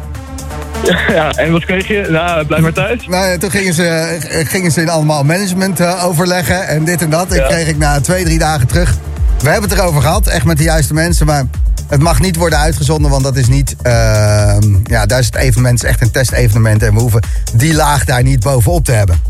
Ja, 1.09 1.31
en 1.33 1.53
wat 1.53 1.65
kreeg 1.65 1.89
je? 1.89 2.07
Nou, 2.11 2.45
blijf 2.47 2.63
maar 2.63 2.73
thuis. 2.73 3.07
Nou, 3.07 3.27
ja, 3.31 3.39
toen 3.39 3.51
gingen 3.51 3.75
ze, 3.75 4.17
gingen 4.49 4.71
ze 4.73 4.81
in 4.81 4.89
allemaal 4.89 5.25
management 5.25 5.81
overleggen 6.03 6.67
en 6.69 6.85
dit 6.85 7.03
en 7.03 7.11
dat. 7.11 7.27
En 7.31 7.37
Ja. 7.37 7.47
kreeg 7.47 7.69
ik 7.69 7.79
na 7.79 8.01
twee, 8.01 8.25
drie 8.25 8.39
dagen 8.39 8.67
terug. 8.67 8.97
We 9.39 9.51
hebben 9.51 9.71
het 9.71 9.79
erover 9.79 10.01
gehad, 10.03 10.27
echt 10.27 10.45
met 10.45 10.57
de 10.59 10.63
juiste 10.65 10.95
mensen. 10.95 11.27
Maar 11.27 11.45
het 11.89 12.01
mag 12.03 12.21
niet 12.21 12.37
worden 12.37 12.59
uitgezonden, 12.59 13.11
want 13.11 13.23
dat 13.25 13.37
is 13.37 13.47
niet... 13.49 13.77
ehm, 13.83 14.63
ja, 14.85 15.07
daar 15.07 15.19
is 15.19 15.27
het 15.27 15.35
evenement 15.37 15.83
is 15.83 15.89
echt 15.89 16.01
een 16.01 16.11
testevenement. 16.11 16.83
En 16.83 16.95
we 16.95 17.01
hoeven 17.01 17.21
die 17.55 17.75
laag 17.75 18.05
daar 18.05 18.23
niet 18.23 18.41
bovenop 18.41 18.85
te 18.85 18.93
hebben. 18.93 19.24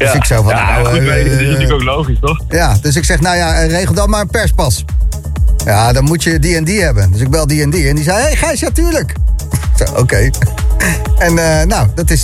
Dus 0.00 0.14
ik 0.14 0.24
zo 0.24 0.42
van, 0.42 0.54
ja, 0.54 0.70
nou, 0.70 0.86
goed, 0.86 1.06
maar 1.06 1.14
dit 1.14 1.26
is 1.26 1.40
natuurlijk 1.40 1.72
ook 1.72 1.82
logisch, 1.82 2.18
toch? 2.20 2.40
Ja, 2.48 2.76
dus 2.82 2.96
ik 2.96 3.04
zeg, 3.04 3.20
nou 3.20 3.36
ja, 3.36 3.54
eh, 3.54 3.70
regel 3.70 3.94
dan 3.94 4.10
maar 4.10 4.20
een 4.20 4.30
perspas. 4.30 4.84
Ja, 5.64 5.92
dan 5.92 6.04
moet 6.04 6.22
je 6.22 6.38
die 6.38 6.56
en 6.56 6.64
die 6.64 6.82
hebben. 6.82 7.12
Dus 7.12 7.20
ik 7.20 7.30
bel 7.30 7.46
die 7.46 7.62
en 7.62 7.70
die. 7.70 7.88
En 7.88 7.94
die 7.94 8.04
zei, 8.04 8.16
hé 8.16 8.22
hey, 8.22 8.36
Gijs, 8.36 8.60
ja, 8.60 8.70
tuurlijk. 8.70 9.14
Zo, 9.78 9.94
oké. 9.96 10.16
En 11.18 11.38
eh, 11.38 11.66
nou, 11.66 11.88
dat 11.94 12.10
is 12.10 12.22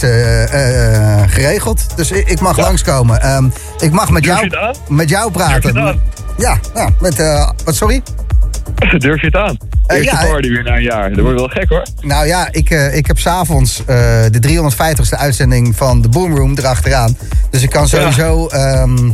geregeld. 1.26 1.96
Dus 1.96 2.10
ik, 2.10 2.28
ik 2.28 2.40
mag 2.40 2.58
langskomen. 2.58 3.22
Ehm, 3.22 3.48
ik 3.78 3.92
mag 3.92 4.10
met 4.10 4.22
Durf 4.22 4.50
jou, 4.50 4.74
met 4.88 5.08
jou 5.08 5.30
praten. 5.30 5.60
Durf 5.60 5.74
je 5.74 5.80
het 5.80 5.88
aan? 5.88 6.00
Ja, 6.36 6.58
ja, 6.74 6.90
met... 7.00 7.16
wat, 7.64 7.74
sorry? 7.74 8.02
Durf 8.98 9.20
je 9.20 9.26
het 9.26 9.36
aan? 9.36 9.56
Eerste 9.86 10.16
ja, 10.16 10.26
party 10.26 10.48
weer 10.48 10.62
na 10.62 10.76
een 10.76 10.82
jaar. 10.82 11.12
Dat 11.12 11.20
wordt 11.20 11.38
wel 11.38 11.48
gek, 11.48 11.68
hoor. 11.68 11.82
Nou 12.00 12.26
ja, 12.26 12.48
ik, 12.50 12.70
ik 12.70 13.06
heb 13.06 13.18
s'avonds 13.18 13.82
de 14.30 14.40
350ste 14.48 15.18
uitzending 15.18 15.76
van 15.76 16.02
de 16.02 16.08
Boomroom 16.08 16.58
erachteraan. 16.58 17.16
Dus 17.56 17.64
ik 17.64 17.70
kan 17.70 17.88
sowieso 17.88 18.46
ehm, 18.46 19.10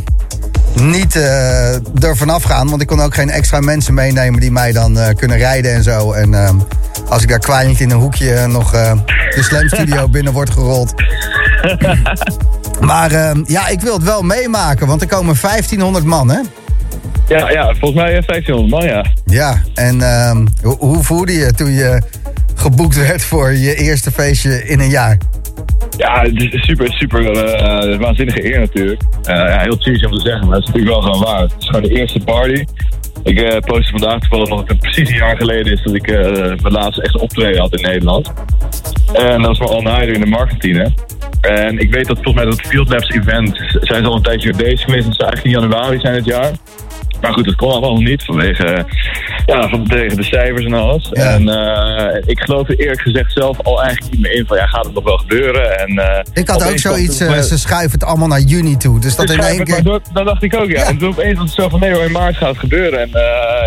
niet 0.74 1.16
eh 1.16 1.74
er 1.74 2.16
vanaf 2.16 2.42
gaan. 2.42 2.68
Want 2.68 2.82
ik 2.82 2.86
kon 2.86 3.00
ook 3.00 3.14
geen 3.14 3.30
extra 3.30 3.60
mensen 3.60 3.94
meenemen 3.94 4.40
die 4.40 4.50
mij 4.50 4.72
dan 4.72 4.98
eh, 4.98 5.14
kunnen 5.14 5.36
rijden 5.36 5.74
en 5.74 5.82
zo. 5.82 6.12
En 6.12 6.34
ehm, 6.34 6.56
als 7.08 7.22
ik 7.22 7.28
daar 7.28 7.38
kwijnend 7.38 7.80
in 7.80 7.90
een 7.90 7.98
hoekje 7.98 8.46
nog 8.46 8.74
eh, 8.74 8.92
de 9.34 9.42
Slam 9.42 9.68
Studio 9.68 10.08
binnen 10.16 10.32
wordt 10.32 10.50
gerold. 10.50 10.94
maar 12.80 13.12
ehm, 13.12 13.42
ja, 13.46 13.68
ik 13.68 13.80
wil 13.80 13.94
het 13.94 14.04
wel 14.04 14.22
meemaken, 14.22 14.86
want 14.86 15.00
er 15.00 15.08
komen 15.08 15.36
1500 15.40 16.04
man, 16.04 16.30
hè? 16.30 16.40
Ja, 17.28 17.50
ja, 17.50 17.74
volgens 17.74 18.02
mij 18.02 18.16
eh, 18.16 18.26
1500 18.26 18.70
man, 18.70 18.84
ja. 18.84 19.06
Ja, 19.24 19.62
en 19.74 20.00
hoe, 20.62 20.76
hoe 20.78 21.02
voelde 21.02 21.32
je 21.32 21.52
toen 21.52 21.72
je 21.72 22.02
geboekt 22.54 22.96
werd 22.96 23.22
voor 23.22 23.52
je 23.52 23.74
eerste 23.74 24.10
feestje 24.10 24.64
in 24.68 24.80
een 24.80 24.90
jaar? 24.90 25.18
Ja, 26.02 26.22
het 26.22 26.54
is 26.54 26.64
super, 26.64 26.92
super 26.92 27.36
eh, 27.36 27.98
waanzinnige 27.98 28.52
eer 28.52 28.58
natuurlijk. 28.58 29.02
Eh, 29.22 29.34
ja, 29.34 29.58
heel 29.60 29.76
cheesy 29.76 30.04
om 30.04 30.12
te 30.12 30.20
zeggen, 30.20 30.46
maar 30.46 30.56
het 30.56 30.68
is 30.68 30.72
natuurlijk 30.72 31.02
wel 31.02 31.12
gewoon 31.12 31.24
waar. 31.24 31.40
Het 31.40 31.54
is 31.58 31.66
gewoon 31.66 31.82
de 31.82 31.94
eerste 31.94 32.20
party. 32.24 32.64
Ik 33.24 33.40
eh 33.40 33.58
postte 33.58 33.90
vandaag 33.90 34.20
toevallig 34.20 34.48
dat 34.48 34.68
het 34.68 34.78
precies 34.78 35.08
een 35.08 35.16
jaar 35.16 35.36
geleden 35.36 35.72
is 35.72 35.82
dat 35.82 35.94
ik 35.94 36.06
mijn 36.62 36.72
laatste 36.72 37.02
echt 37.02 37.18
optreden 37.18 37.60
had 37.60 37.76
in 37.76 37.82
Nederland. 37.82 38.32
En 39.12 39.42
dat 39.42 39.46
was 39.46 39.58
mijn 39.58 39.70
all-nighter 39.70 40.14
in 40.14 40.20
de 40.20 40.26
marketing. 40.26 40.94
En 41.40 41.78
ik 41.78 41.92
weet 41.92 42.06
dat 42.06 42.16
volgens 42.22 42.34
mij 42.34 42.44
dat 42.44 42.60
Field 42.60 42.88
Labs 42.88 43.10
event 43.10 43.56
zijn 43.80 44.02
ze 44.02 44.10
al 44.10 44.16
een 44.16 44.22
tijdje 44.22 44.54
bezig 44.56 44.80
geweest. 44.80 45.06
Dat 45.06 45.14
zou 45.14 45.28
eigenlijk 45.30 45.44
in 45.44 45.62
januari 45.62 46.00
zijn 46.00 46.14
het 46.14 46.24
jaar. 46.24 46.50
Maar 47.22 47.32
goed, 47.32 47.44
dat 47.44 47.54
kon 47.54 47.70
allemaal 47.70 47.96
niet 47.96 48.24
vanwege, 48.24 48.64
eh, 48.64 48.84
ja, 49.46 49.68
vanwege 49.68 50.16
de 50.16 50.22
cijfers 50.22 50.64
en 50.64 50.72
alles. 50.72 51.08
Ja. 51.12 51.30
En 51.30 51.48
eh, 51.48 52.22
ik 52.24 52.40
geloof 52.40 52.68
er 52.68 52.78
eerlijk 52.78 53.00
gezegd 53.00 53.32
zelf 53.32 53.60
al 53.62 53.82
eigenlijk 53.82 54.12
niet 54.12 54.22
meer 54.22 54.32
in 54.32 54.46
van 54.46 54.56
ja, 54.56 54.66
gaat 54.66 54.84
het 54.84 54.94
nog 54.94 55.04
wel 55.04 55.16
gebeuren? 55.16 55.78
En, 55.78 55.98
eh, 55.98 56.20
Ik 56.32 56.48
had 56.48 56.70
ook 56.70 56.78
zoiets, 56.78 57.16
ze 57.16 57.58
schuiven 57.58 57.92
het 57.92 58.04
allemaal 58.04 58.28
naar 58.28 58.40
juni 58.40 58.76
toe. 58.76 59.00
Dus 59.00 59.16
dat 59.16 59.26
Dus 59.26 59.36
in 59.36 59.42
één 59.42 59.64
keer... 59.64 59.82
door. 59.82 60.00
Dat 60.12 60.26
dacht 60.26 60.42
ik 60.42 60.56
ook, 60.56 60.70
ja. 60.70 60.80
Ja. 60.80 60.86
En 60.86 60.98
toen 60.98 61.08
opeens 61.08 61.38
was 61.38 61.50
het 61.50 61.60
zo 61.60 61.68
van, 61.68 61.80
nee 61.80 61.92
hoor, 61.92 62.02
in 62.02 62.12
maart 62.12 62.36
gaat 62.36 62.48
het 62.48 62.58
gebeuren. 62.58 63.00
En 63.00 63.08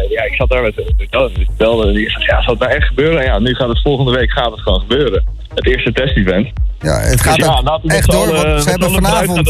ja, 0.09 0.23
ik 0.23 0.33
zat 0.33 0.49
daar 0.49 0.61
met, 0.61 0.77
ik 0.97 1.09
belde, 1.57 1.91
die 1.91 2.09
zei, 2.09 2.25
ja, 2.25 2.41
zal 2.41 2.53
het 2.53 2.61
nou 2.61 2.73
echt 2.73 2.87
gebeuren? 2.87 3.19
En 3.19 3.25
ja, 3.25 3.39
nu 3.39 3.53
gaat 3.53 3.67
het 3.67 3.81
volgende 3.81 4.11
week 4.11 4.31
gaat 4.31 4.51
het 4.51 4.59
gewoon 4.59 4.79
gebeuren. 4.79 5.23
Het 5.53 5.67
eerste 5.67 5.91
test-event. 5.91 6.47
Ja, 6.79 6.99
het 6.99 7.21
gaat 7.21 7.35
Dus 7.35 7.45
ja, 7.45 7.79
echt 7.83 8.11
door, 8.11 8.33
want 8.33 8.63
ze 8.63 8.69
hebben 8.69 8.91
vanavond, 8.91 9.49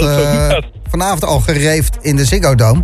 vanavond 0.89 1.25
al 1.25 1.39
gereefd 1.39 1.97
in 2.01 2.15
de 2.15 2.25
Ziggo 2.25 2.55
Dome. 2.55 2.83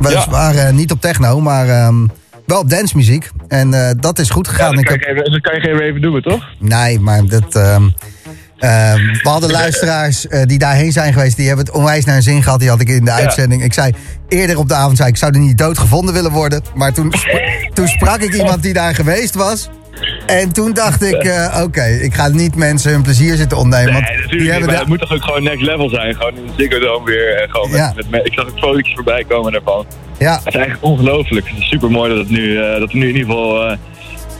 Weliswaar 0.00 0.54
eh, 0.54 0.72
niet 0.72 0.90
op 0.92 1.00
techno, 1.00 1.40
maar 1.40 1.68
ehm, 1.68 2.06
wel 2.46 2.58
op 2.58 2.70
dancemuziek. 2.70 3.30
En 3.48 3.74
eh, 3.74 3.90
dat 4.00 4.18
is 4.18 4.30
goed 4.30 4.46
Ja, 4.46 4.52
gegaan. 4.52 4.70
dat, 4.70 4.78
ik 4.80 4.84
kan 4.86 4.94
heb, 4.98 5.04
je 5.06 5.12
even, 5.12 5.32
dat 5.32 5.40
kan 5.40 5.54
je 5.54 5.60
geen 5.60 5.80
even 5.80 6.00
doen, 6.00 6.20
toch? 6.22 6.44
nee, 6.58 7.00
maar 7.00 7.26
dat... 7.26 7.54
ehm, 7.54 7.88
ehm, 8.58 8.98
we 9.22 9.28
hadden 9.28 9.50
luisteraars 9.50 10.26
eh, 10.26 10.42
die 10.42 10.58
daarheen 10.58 10.92
zijn 10.92 11.12
geweest. 11.12 11.36
Die 11.36 11.46
hebben 11.46 11.66
het 11.66 11.74
onwijs 11.74 12.04
naar 12.04 12.14
hun 12.14 12.22
zin 12.22 12.42
gehad. 12.42 12.60
Die 12.60 12.68
had 12.68 12.80
ik 12.80 12.88
in 12.88 13.04
de 13.04 13.10
uitzending. 13.12 13.62
Ik 13.64 13.72
zei 13.72 13.92
eerder 14.28 14.58
op 14.58 14.68
de 14.68 14.74
avond, 14.74 14.96
zei, 14.96 15.08
ik 15.08 15.16
zou 15.16 15.32
er 15.32 15.40
niet 15.40 15.58
dood 15.58 15.78
gevonden 15.78 16.14
willen 16.14 16.30
worden. 16.32 16.62
Maar 16.74 16.92
toen, 16.92 17.12
toen 17.74 17.88
sprak 17.88 18.20
ik 18.20 18.34
iemand 18.34 18.62
die 18.62 18.72
daar 18.72 18.94
geweest 18.94 19.34
was. 19.34 19.68
En 20.26 20.52
toen 20.52 20.72
dacht 20.72 21.02
ik, 21.02 21.24
eh, 21.24 21.60
oké, 21.62 21.84
ik 21.84 22.14
ga 22.14 22.28
niet 22.28 22.54
mensen 22.54 22.90
hun 22.92 23.02
plezier 23.02 23.36
zitten 23.36 23.58
ontnemen. 23.58 23.92
want 23.92 24.04
Nee, 24.04 24.26
die 24.28 24.40
niet, 24.40 24.50
hebben 24.50 24.78
het 24.78 24.86
moet 24.86 24.98
toch 24.98 25.12
ook 25.12 25.22
gewoon 25.24 25.42
next 25.42 25.62
level 25.62 25.88
zijn. 25.88 26.14
Gewoon 26.14 26.36
in 26.36 26.46
de 26.46 26.52
Ziggo 26.56 26.78
Dome 26.78 27.04
weer. 27.04 27.42
En 27.42 27.50
gewoon 27.50 27.70
met, 27.70 27.78
Ja. 27.78 27.92
met, 27.96 28.10
met- 28.10 28.26
ik 28.26 28.32
zag 28.32 28.46
ook 28.48 28.58
fotootjes 28.58 28.94
voorbij 28.94 29.24
komen 29.28 29.52
daarvan. 29.52 29.86
ja, 30.18 30.32
Het 30.36 30.46
is 30.46 30.54
eigenlijk 30.54 30.84
ongelooflijk. 30.84 31.48
Het 31.48 31.58
is 31.58 31.68
super 31.68 31.90
mooi 31.90 32.08
dat 32.10 32.18
het 32.18 32.30
nu, 32.30 32.58
eh, 32.62 32.78
dat 32.78 32.88
er 32.90 32.96
nu 32.96 33.08
in 33.08 33.16
ieder 33.16 33.30
geval... 33.30 33.66
eh, 33.70 33.76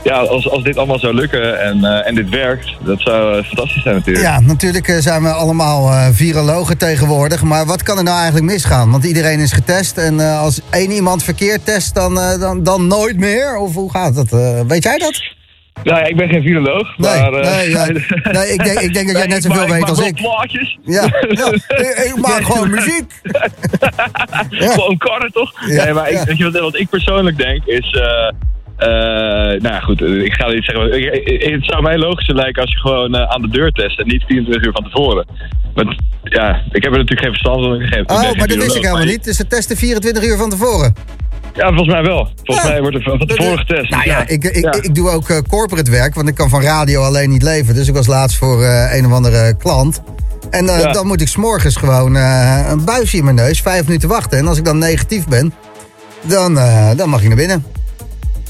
ja, 0.03 0.17
als, 0.17 0.49
als 0.49 0.63
dit 0.63 0.77
allemaal 0.77 0.99
zou 0.99 1.13
lukken 1.13 1.61
en, 1.61 1.83
eh, 1.83 2.07
en 2.07 2.15
dit 2.15 2.29
werkt, 2.29 2.69
dat 2.85 2.99
zou 3.01 3.37
eh, 3.37 3.43
fantastisch 3.45 3.83
zijn 3.83 3.95
natuurlijk. 3.95 4.25
Ja, 4.25 4.39
natuurlijk 4.39 4.87
eh, 4.87 4.97
zijn 4.99 5.23
we 5.23 5.29
allemaal 5.29 5.89
eh, 5.91 6.07
virologen 6.11 6.77
tegenwoordig. 6.77 7.43
Maar 7.43 7.65
wat 7.65 7.83
kan 7.83 7.97
er 7.97 8.03
nou 8.03 8.17
eigenlijk 8.17 8.45
misgaan? 8.51 8.91
Want 8.91 9.03
iedereen 9.05 9.39
is 9.39 9.51
getest. 9.51 9.97
En 9.97 10.19
eh, 10.19 10.39
als 10.41 10.59
één 10.69 10.91
iemand 10.91 11.23
verkeerd 11.23 11.65
test, 11.65 11.95
dan, 11.95 12.19
eh, 12.19 12.39
dan, 12.39 12.63
dan 12.63 12.87
nooit 12.87 13.17
meer? 13.17 13.57
Of 13.57 13.73
hoe 13.73 13.91
gaat 13.91 14.15
dat? 14.15 14.31
Eh, 14.31 14.59
weet 14.67 14.83
jij 14.83 14.97
dat? 14.97 15.35
Nou 15.83 15.99
ja, 15.99 16.05
ik 16.05 16.15
ben 16.15 16.29
geen 16.29 16.41
viroloog, 16.41 16.97
Nee, 16.97 17.19
maar... 17.21 17.33
eh, 17.33 17.57
nee. 17.57 17.73
Nee, 18.37 18.53
ik 18.53 18.63
denk- 18.63 18.79
ik 18.79 18.93
denk 18.93 19.07
dat 19.07 19.17
jij 19.17 19.27
net 19.27 19.43
zoveel 19.43 19.67
weet 19.67 19.89
als 19.89 19.99
ik. 19.99 20.15
plaatjes. 20.15 20.77
Ja, 20.85 21.01
ja. 21.29 21.51
Ik, 22.03 22.13
maak 22.15 22.43
gewoon 22.43 22.69
muziek. 22.69 23.03
Ja. 24.49 24.69
Gewoon 24.71 24.97
karren, 24.97 25.31
toch? 25.31 25.53
Ja, 25.69 25.83
nee, 25.83 25.93
maar 25.93 26.09
ik, 26.11 26.19
weet 26.25 26.37
je 26.37 26.43
wat, 26.51 26.59
wat 26.61 26.77
ik 26.79 26.89
persoonlijk 26.89 27.37
denk 27.37 27.65
is... 27.65 27.91
eh, 27.91 28.27
eh, 28.77 29.61
nou 29.61 29.73
ja, 29.73 29.79
goed, 29.79 30.01
ik 30.01 30.33
ga 30.33 30.47
niet 30.49 30.63
zeggen... 30.63 30.93
ik- 31.01 31.27
ik- 31.27 31.51
het 31.51 31.65
zou 31.65 31.81
mij 31.81 31.97
logischer 31.97 32.35
lijken 32.35 32.61
als 32.61 32.71
je 32.71 32.77
gewoon 32.79 33.17
aan 33.17 33.41
de 33.41 33.49
deur 33.49 33.71
test 33.71 33.99
en 33.99 34.07
niet 34.07 34.23
24 34.27 34.65
uur 34.65 34.71
van 34.73 34.83
tevoren. 34.83 35.27
Want 35.73 35.95
ja, 36.23 36.61
ik 36.71 36.83
heb 36.83 36.91
er 36.93 36.97
natuurlijk 36.99 37.19
geen 37.21 37.29
verstand 37.31 37.61
van. 37.63 37.81
Ik, 37.81 38.11
Oh, 38.11 38.37
maar 38.37 38.47
dat 38.47 38.57
wist 38.57 38.75
ik 38.75 38.83
helemaal 38.83 39.05
niet. 39.05 39.23
Dus 39.23 39.37
ze 39.37 39.47
testen 39.47 39.77
24 39.77 40.23
uur 40.23 40.37
van 40.37 40.49
tevoren. 40.49 40.93
Ja, 41.57 41.67
volgens 41.67 41.87
mij 41.87 42.01
wel. 42.03 42.29
Volgens 42.43 42.67
Ja. 42.67 42.71
mij 42.73 42.81
wordt 42.81 42.95
er 42.95 43.01
van 43.03 43.27
tevoren 43.27 43.57
getest. 43.57 43.89
Nou 43.89 44.03
ja, 44.05 44.27
ik, 44.27 44.43
ik, 44.43 44.63
Ja. 44.63 44.73
ik 44.81 44.95
doe 44.95 45.09
ook 45.09 45.29
eh, 45.29 45.37
corporate 45.49 45.91
werk, 45.91 46.15
want 46.15 46.27
ik 46.27 46.35
kan 46.35 46.49
van 46.49 46.61
radio 46.61 47.01
alleen 47.01 47.29
niet 47.29 47.41
leven. 47.43 47.75
Dus 47.75 47.87
ik 47.87 47.93
was 47.93 48.07
laatst 48.07 48.37
voor 48.37 48.63
eh, 48.63 48.95
een 48.97 49.05
of 49.05 49.11
andere 49.11 49.57
klant. 49.57 50.01
En 50.49 50.69
eh, 50.69 50.79
Ja. 50.79 50.91
dan 50.91 51.07
moet 51.07 51.21
ik 51.21 51.27
s'morgens 51.27 51.75
gewoon 51.75 52.15
een 52.15 52.83
buisje 52.85 53.17
in 53.17 53.23
mijn 53.23 53.35
neus, 53.35 53.61
vijf 53.61 53.85
minuten 53.85 54.09
wachten. 54.09 54.37
En 54.37 54.47
als 54.47 54.57
ik 54.57 54.65
dan 54.65 54.77
negatief 54.77 55.27
ben, 55.27 55.53
dan, 56.21 56.53
dan 56.95 57.09
mag 57.09 57.21
ik 57.21 57.27
naar 57.27 57.37
binnen. 57.37 57.65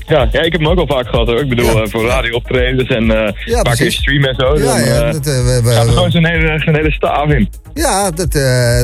Ja, 0.08 0.28
ja, 0.32 0.42
ik 0.42 0.52
heb 0.52 0.62
hem 0.62 0.70
ook 0.70 0.78
al 0.80 0.88
vaak 0.98 1.08
gehad 1.10 1.28
hoor. 1.28 1.40
Ik 1.42 1.50
bedoel, 1.50 1.76
Ja. 1.78 1.82
eh, 1.84 1.90
voor 1.90 2.06
radiooptredens 2.06 2.90
en 2.90 3.04
eh 3.04 3.08
Ja, 3.08 3.18
een 3.18 3.34
paar 3.34 3.64
keer 3.64 3.64
precies. 3.64 3.96
streamen 3.96 4.30
en 4.30 4.36
zo. 4.36 4.58
Ja, 4.58 4.64
dan 4.64 4.80
ja, 4.86 5.02
eh, 5.02 5.12
dat, 5.14 5.26
we, 5.26 5.60
we- 5.64 5.84
we 5.86 5.92
gewoon 5.92 6.12
zo'n 6.12 6.26
hele, 6.26 6.60
zo'n 6.66 6.76
hele 6.76 6.92
staaf 6.92 7.30
in. 7.30 7.50
Ja, 7.74 8.12
dat, 8.12 8.34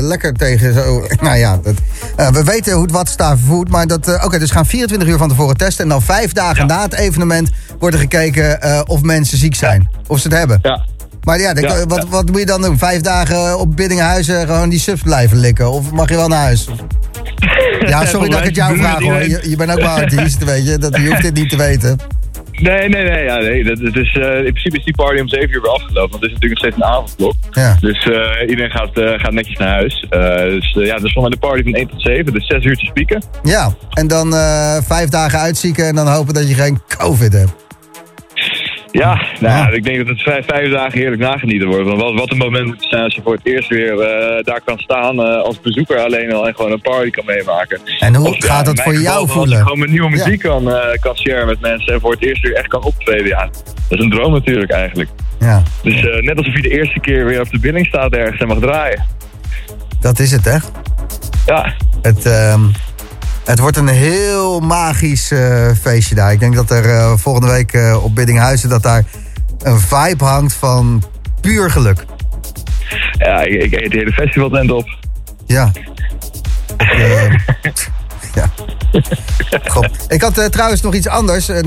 lekker 0.02 0.32
tegen 0.34 0.74
zo. 0.74 1.06
Nou 1.20 1.36
ja, 1.36 1.60
dat, 1.62 1.74
we 2.34 2.44
weten 2.44 2.72
hoe 2.72 2.82
het 2.82 2.90
wat 2.90 3.08
staat 3.08 3.38
voert. 3.46 3.68
Maar 3.68 3.86
dat. 3.86 4.24
Oké, 4.24 4.38
dus 4.38 4.48
we 4.48 4.54
gaan 4.54 4.66
24 4.66 5.08
uur 5.08 5.18
van 5.18 5.28
tevoren 5.28 5.56
testen. 5.56 5.84
En 5.84 5.90
dan 5.90 6.02
vijf 6.02 6.32
dagen 6.32 6.66
na 6.66 6.82
het 6.82 6.94
evenement 6.94 7.50
wordt 7.78 7.94
er 7.94 8.00
gekeken 8.00 8.58
of 8.88 9.02
mensen 9.02 9.38
ziek 9.38 9.54
zijn. 9.54 9.88
Of 10.06 10.18
ze 10.18 10.28
het 10.28 10.36
hebben. 10.38 10.58
Ja. 10.62 10.84
Maar 11.24 11.40
ja, 11.40 11.54
dan- 11.54 11.62
Ja, 11.64 11.86
wat, 11.86 12.08
wat 12.08 12.30
moet 12.30 12.38
je 12.40 12.46
dan 12.46 12.62
doen? 12.62 12.78
Vijf 12.78 13.00
dagen 13.00 13.58
op 13.58 13.76
Biddinghuizen 13.76 14.46
gewoon 14.46 14.68
die 14.68 14.78
subs 14.78 15.02
blijven 15.02 15.36
likken? 15.38 15.70
Of 15.70 15.90
mag 15.92 16.08
je 16.08 16.14
wel 16.16 16.28
naar 16.28 16.42
huis? 16.42 16.68
Ja, 17.86 18.04
sorry 18.06 18.28
dat 18.28 18.38
ik 18.38 18.44
het 18.44 18.56
jou 18.56 18.76
vraag 18.78 19.00
hoor. 19.02 19.22
Je, 19.22 19.40
je 19.48 19.56
bent 19.56 19.70
ook 19.70 19.80
maar 19.80 20.00
artiest, 20.02 20.44
weet 20.52 20.66
je. 20.66 20.78
Dat, 20.78 20.96
je 20.96 21.08
hoeft 21.08 21.22
dit 21.22 21.34
niet 21.34 21.50
te 21.50 21.56
weten. 21.56 21.98
Nee, 22.52 22.88
nee, 22.88 23.04
nee. 23.04 23.24
Ja, 23.24 23.36
nee 23.38 23.64
dat, 23.64 23.78
is, 23.78 24.16
eh, 24.20 24.36
in 24.36 24.42
principe 24.52 24.78
is 24.78 24.84
die 24.84 24.94
party 24.94 25.20
om 25.20 25.28
7 25.28 25.50
uur 25.50 25.60
weer 25.62 25.70
afgelopen. 25.70 26.10
Want 26.10 26.22
het 26.22 26.22
is 26.22 26.32
natuurlijk 26.32 26.60
nog 26.60 26.72
steeds 26.72 26.76
een 26.76 26.92
avondklok. 26.94 27.34
Ja. 27.50 27.76
Dus 27.80 28.04
eh, 28.04 28.48
iedereen 28.48 28.70
gaat, 28.70 28.98
eh, 28.98 29.12
gaat 29.24 29.32
netjes 29.32 29.58
naar 29.58 29.68
huis. 29.68 30.06
Dus 30.10 30.72
ja, 30.86 30.96
dus 30.98 31.12
van 31.12 31.30
de 31.30 31.36
party 31.36 31.62
van 31.62 31.72
1 31.74 31.88
tot 31.88 32.02
7. 32.02 32.32
Dus 32.32 32.46
6 32.46 32.64
uurtjes 32.64 32.90
pieken. 32.94 33.22
Ja, 33.42 33.74
en 33.90 34.06
dan 34.06 34.32
vijf 34.84 35.08
dagen 35.08 35.38
uitzieken 35.38 35.86
en 35.86 35.94
dan 35.94 36.06
hopen 36.08 36.34
dat 36.34 36.48
je 36.48 36.54
geen 36.54 36.80
COVID 36.98 37.32
hebt. 37.32 37.63
Ja, 39.02 39.14
nou 39.40 39.54
ja, 39.58 39.68
ik 39.70 39.84
denk 39.84 39.98
dat 39.98 40.06
het 40.06 40.22
vijf, 40.22 40.46
vijf 40.46 40.70
dagen 40.72 40.98
heerlijk 40.98 41.22
nagenieten 41.22 41.68
wordt. 41.68 41.84
Want 41.84 42.00
wat, 42.00 42.14
wat 42.14 42.30
een 42.30 42.36
moment 42.36 42.66
moet 42.66 42.80
het 42.80 42.88
zijn 42.90 43.02
als 43.02 43.14
je 43.14 43.20
voor 43.22 43.32
het 43.32 43.46
eerst 43.46 43.68
weer 43.68 44.00
eh, 44.00 44.44
daar 44.44 44.60
kan 44.64 44.78
staan 44.78 45.20
eh, 45.20 45.42
als 45.42 45.60
bezoeker 45.60 45.98
alleen 45.98 46.32
al 46.32 46.46
en 46.48 46.54
gewoon 46.54 46.72
een 46.72 46.80
party 46.80 47.10
kan 47.10 47.24
meemaken. 47.26 47.80
En 47.98 48.14
hoe 48.14 48.28
Of, 48.28 48.36
gaat 48.38 48.64
dat 48.64 48.74
mijn 48.74 48.86
voor 48.88 48.94
geval 48.96 49.10
jou 49.12 49.20
Als 49.20 49.28
je 49.32 49.38
voelen? 49.38 49.58
gewoon 49.58 49.78
met 49.78 49.90
nieuwe 49.90 50.10
Ja. 50.10 50.24
muziek 50.24 50.40
kan, 50.40 50.70
eh, 50.74 50.98
kan 51.00 51.16
sharen 51.16 51.46
met 51.46 51.60
mensen 51.60 51.94
en 51.94 52.00
voor 52.00 52.10
het 52.10 52.22
eerst 52.24 52.42
weer 52.42 52.54
echt 52.54 52.66
kan 52.68 52.82
optreden. 52.82 53.26
Ja, 53.26 53.48
dat 53.88 53.98
is 53.98 54.04
een 54.04 54.10
droom 54.10 54.32
natuurlijk 54.32 54.70
eigenlijk. 54.70 55.10
Ja, 55.38 55.62
Dus 55.82 55.94
eh, 56.06 56.20
net 56.22 56.36
alsof 56.38 56.54
je 56.54 56.62
de 56.62 56.70
eerste 56.78 57.00
keer 57.00 57.24
weer 57.24 57.40
op 57.40 57.50
de 57.50 57.58
billing 57.60 57.86
staat 57.86 58.12
ergens 58.12 58.40
en 58.40 58.46
mag 58.48 58.58
draaien. 58.58 59.04
dat 60.00 60.18
is 60.18 60.30
het 60.30 60.44
hè. 60.44 60.56
Ja, 61.46 61.74
Het, 62.02 62.26
ehm, 62.26 62.60
het 63.44 63.58
wordt 63.58 63.76
een 63.76 63.88
heel 63.88 64.60
magisch 64.60 65.30
eh, 65.30 65.70
feestje 65.80 66.14
daar. 66.14 66.32
Ik 66.32 66.40
denk 66.40 66.54
dat 66.54 66.70
er 66.70 66.90
eh, 66.90 67.12
volgende 67.16 67.48
week 67.48 67.72
eh, 67.72 68.04
op 68.04 68.14
Biddinghuizen... 68.14 68.68
dat 68.68 68.82
daar 68.82 69.04
een 69.62 69.80
vibe 69.80 70.24
hangt 70.24 70.52
van 70.52 71.02
puur 71.40 71.70
geluk. 71.70 72.04
ja 73.18 73.42
ik, 73.42 73.62
ik 73.62 73.80
eet 73.80 73.90
de 73.90 73.98
hele 73.98 74.12
festivaltent 74.12 74.70
op. 74.70 74.88
Ja. 75.46 75.70
Ja. 78.34 78.50
God. 79.66 79.88
Ik 80.08 80.22
had 80.22 80.52
trouwens 80.52 80.80
nog 80.82 80.94
iets 80.94 81.08
anders. 81.08 81.48
En, 81.48 81.64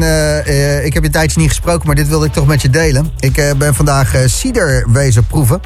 ik 0.85 0.93
heb 0.93 1.01
je 1.01 1.01
een 1.03 1.11
tijdje 1.11 1.39
niet 1.39 1.49
gesproken, 1.49 1.85
maar 1.85 1.95
dit 1.95 2.07
wilde 2.07 2.25
ik 2.25 2.31
toch 2.31 2.47
met 2.47 2.61
je 2.61 2.69
delen. 2.69 3.11
Ik 3.19 3.53
ben 3.57 3.75
vandaag 3.75 4.13
eh 4.13 4.21
cider 4.25 4.87
wezen 4.91 5.25
proeven. 5.25 5.61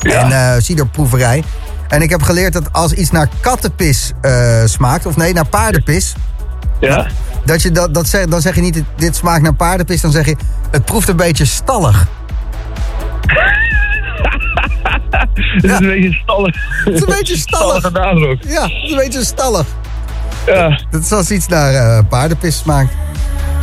Ja. 0.00 0.30
En 0.30 0.62
ciderproeverij. 0.62 1.44
En 1.90 2.02
ik 2.02 2.10
heb 2.10 2.22
geleerd 2.22 2.52
dat 2.52 2.72
als 2.72 2.92
iets 2.92 3.10
naar 3.10 3.28
kattenpis 3.40 4.12
eh, 4.20 4.64
smaakt... 4.64 5.06
of 5.06 5.16
nee, 5.16 5.32
naar 5.32 5.46
paardenpis... 5.46 6.14
Ja? 6.80 7.06
Dat 7.44 7.62
je 7.62 7.70
dat, 7.70 7.94
dat 7.94 8.08
zeg, 8.08 8.26
dan 8.26 8.40
zeg 8.40 8.54
je 8.54 8.60
niet, 8.60 8.82
dit 8.96 9.16
smaakt 9.16 9.42
naar 9.42 9.54
paardenpis. 9.54 10.00
Dan 10.00 10.10
zeg 10.10 10.26
je, 10.26 10.36
het 10.70 10.84
proeft 10.84 11.08
een 11.08 11.16
beetje 11.16 11.44
stallig. 11.44 12.06
Het 15.10 15.64
is 15.64 15.70
een 15.70 15.86
beetje 15.86 16.12
stallig. 16.22 16.54
Het 16.84 16.94
is 16.94 17.00
een 17.00 17.06
beetje 17.06 17.36
stallig. 17.36 17.82
Ja, 18.48 18.62
het 18.62 18.72
is 18.84 18.90
een 18.90 18.96
beetje 18.96 19.24
stallig. 19.24 19.66
Ja, 20.46 20.80
Dat 20.90 21.00
is 21.02 21.12
als 21.12 21.30
iets 21.30 21.46
naar 21.46 21.74
eh, 21.74 21.98
paardenpis 22.08 22.56
smaakt. 22.58 22.92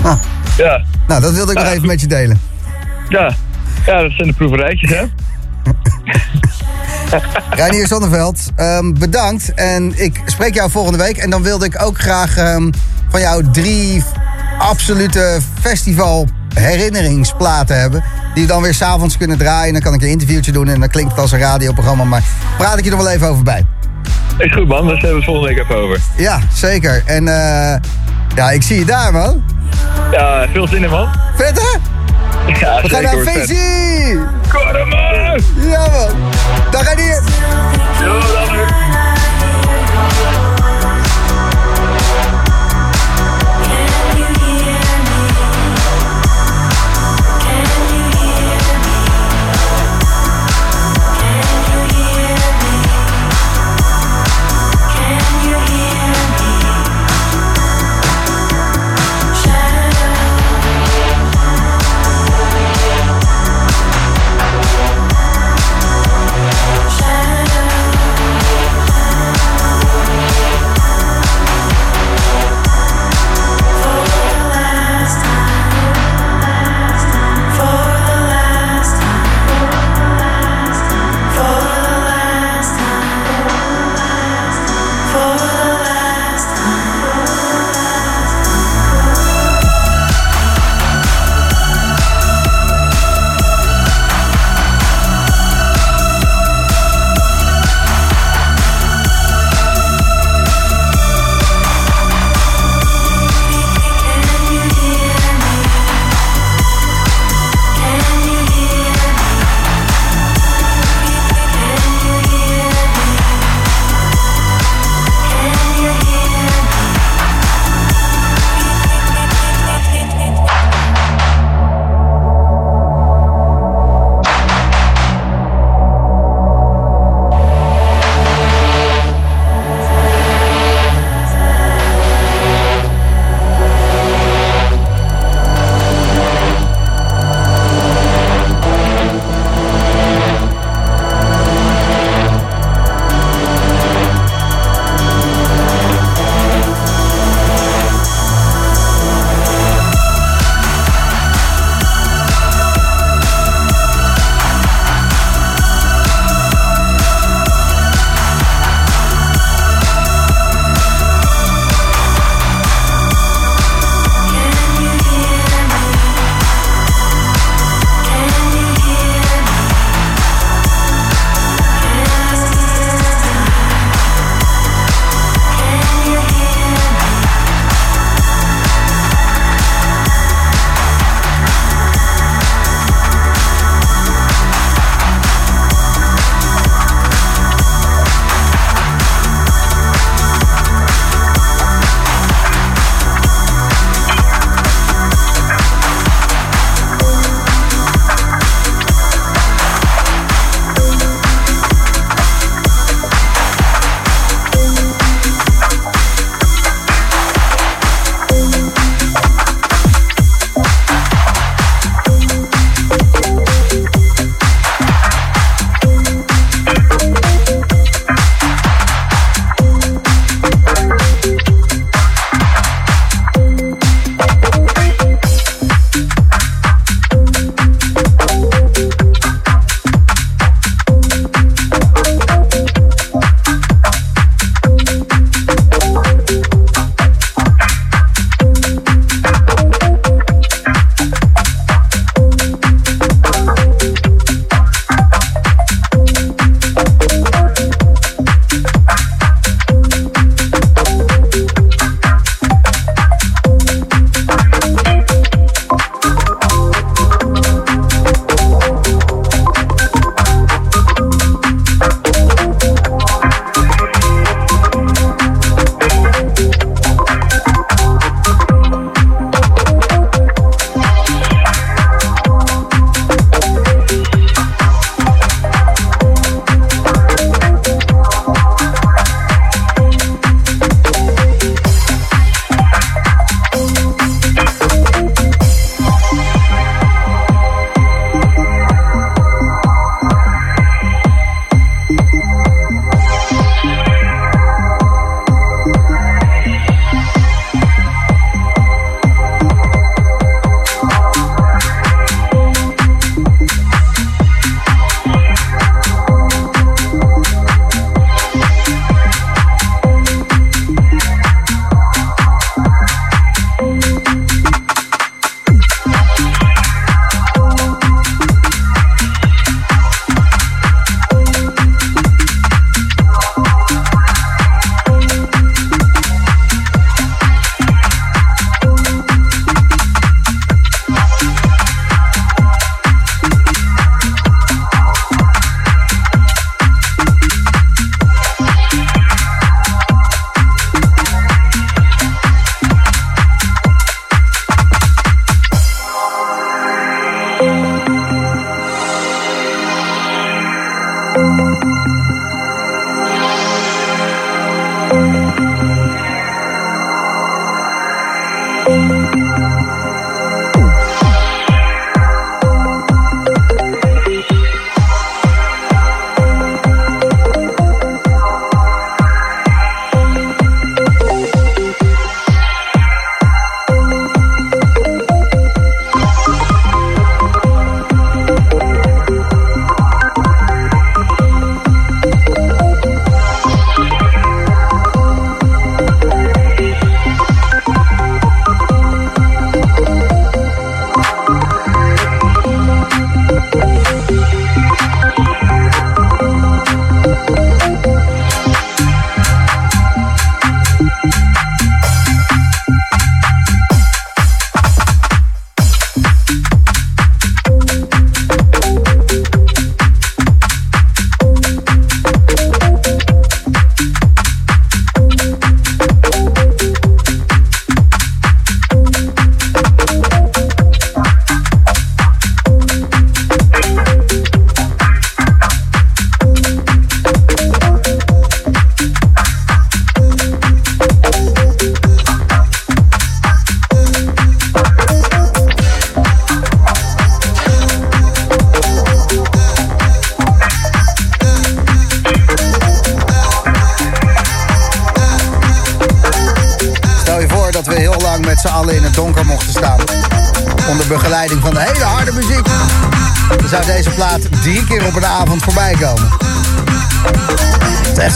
Ah, 0.04 0.20
ja, 0.58 0.84
nou, 1.08 1.22
dat 1.22 1.34
wilde 1.34 1.52
ik 1.52 1.58
nog 1.58 1.68
even 1.68 1.88
met 1.88 2.02
je 2.02 2.08
delen. 2.08 2.42
ja. 3.10 3.34
Ja, 3.86 4.02
dat 4.02 4.12
zijn 4.12 4.28
de 4.28 4.34
proeverijtjes, 4.34 4.90
hè? 4.90 5.04
Reinier 7.60 7.88
Zonneveld, 7.88 8.40
ehm, 8.56 8.94
bedankt. 8.94 9.54
En 9.54 10.04
ik 10.04 10.22
spreek 10.26 10.54
jou 10.54 10.72
volgende 10.72 10.98
week. 10.98 11.18
En 11.18 11.30
dan 11.30 11.44
wilde 11.44 11.66
ik 11.66 11.82
ook 11.82 12.00
graag 12.00 12.38
ehm, 12.38 12.72
van 13.10 13.22
jou 13.22 13.44
drie 13.52 14.04
absolute 14.60 15.40
festival 15.62 16.28
herinneringsplaten 16.54 17.80
hebben. 17.80 18.04
Die 18.34 18.44
we 18.44 18.50
dan 18.50 18.62
weer 18.62 18.74
s'avonds 18.74 19.18
kunnen 19.18 19.38
draaien. 19.38 19.74
Dan 19.74 19.82
kan 19.82 19.94
ik 19.94 20.02
een 20.02 20.10
interviewtje 20.10 20.52
doen 20.52 20.68
en 20.68 20.80
dan 20.80 20.90
klinkt 20.90 21.12
het 21.12 21.20
als 21.20 21.32
een 21.32 21.40
radioprogramma. 21.40 22.04
Maar 22.04 22.24
praat 22.58 22.78
ik 22.78 22.84
je 22.84 22.90
nog 22.90 23.02
wel 23.02 23.12
even 23.12 23.28
over 23.28 23.44
bij. 23.44 23.66
Is 24.38 24.54
goed, 24.54 24.68
man. 24.68 24.88
Daar 24.88 24.94
hebben 24.94 25.10
we 25.10 25.16
het 25.16 25.26
volgende 25.26 25.48
week 25.48 25.64
even 25.64 25.76
over. 25.76 26.00
Ja, 26.18 26.40
zeker. 26.54 27.04
En 27.06 27.28
eh, 27.28 27.80
ja, 28.36 28.52
ik 28.52 28.64
zie 28.64 28.80
je 28.80 28.86
daar, 28.86 29.14
man. 29.14 29.44
Ja, 30.12 30.48
veel 30.52 30.68
zin 30.68 30.84
in, 30.84 30.90
man. 30.90 31.10
Vet, 31.36 31.62
hè? 31.62 31.80
Ja, 32.48 32.82
We 32.82 32.90
gaan 32.90 33.04
naar 33.04 33.18
Feestie! 33.18 34.20
Kom 34.50 34.90
maar! 34.90 35.40
Ja, 35.56 35.88
man. 35.88 36.32
Dag, 36.72 36.94
Reinier. 36.94 37.22
Yo, 38.00 38.20
dan 38.20 38.87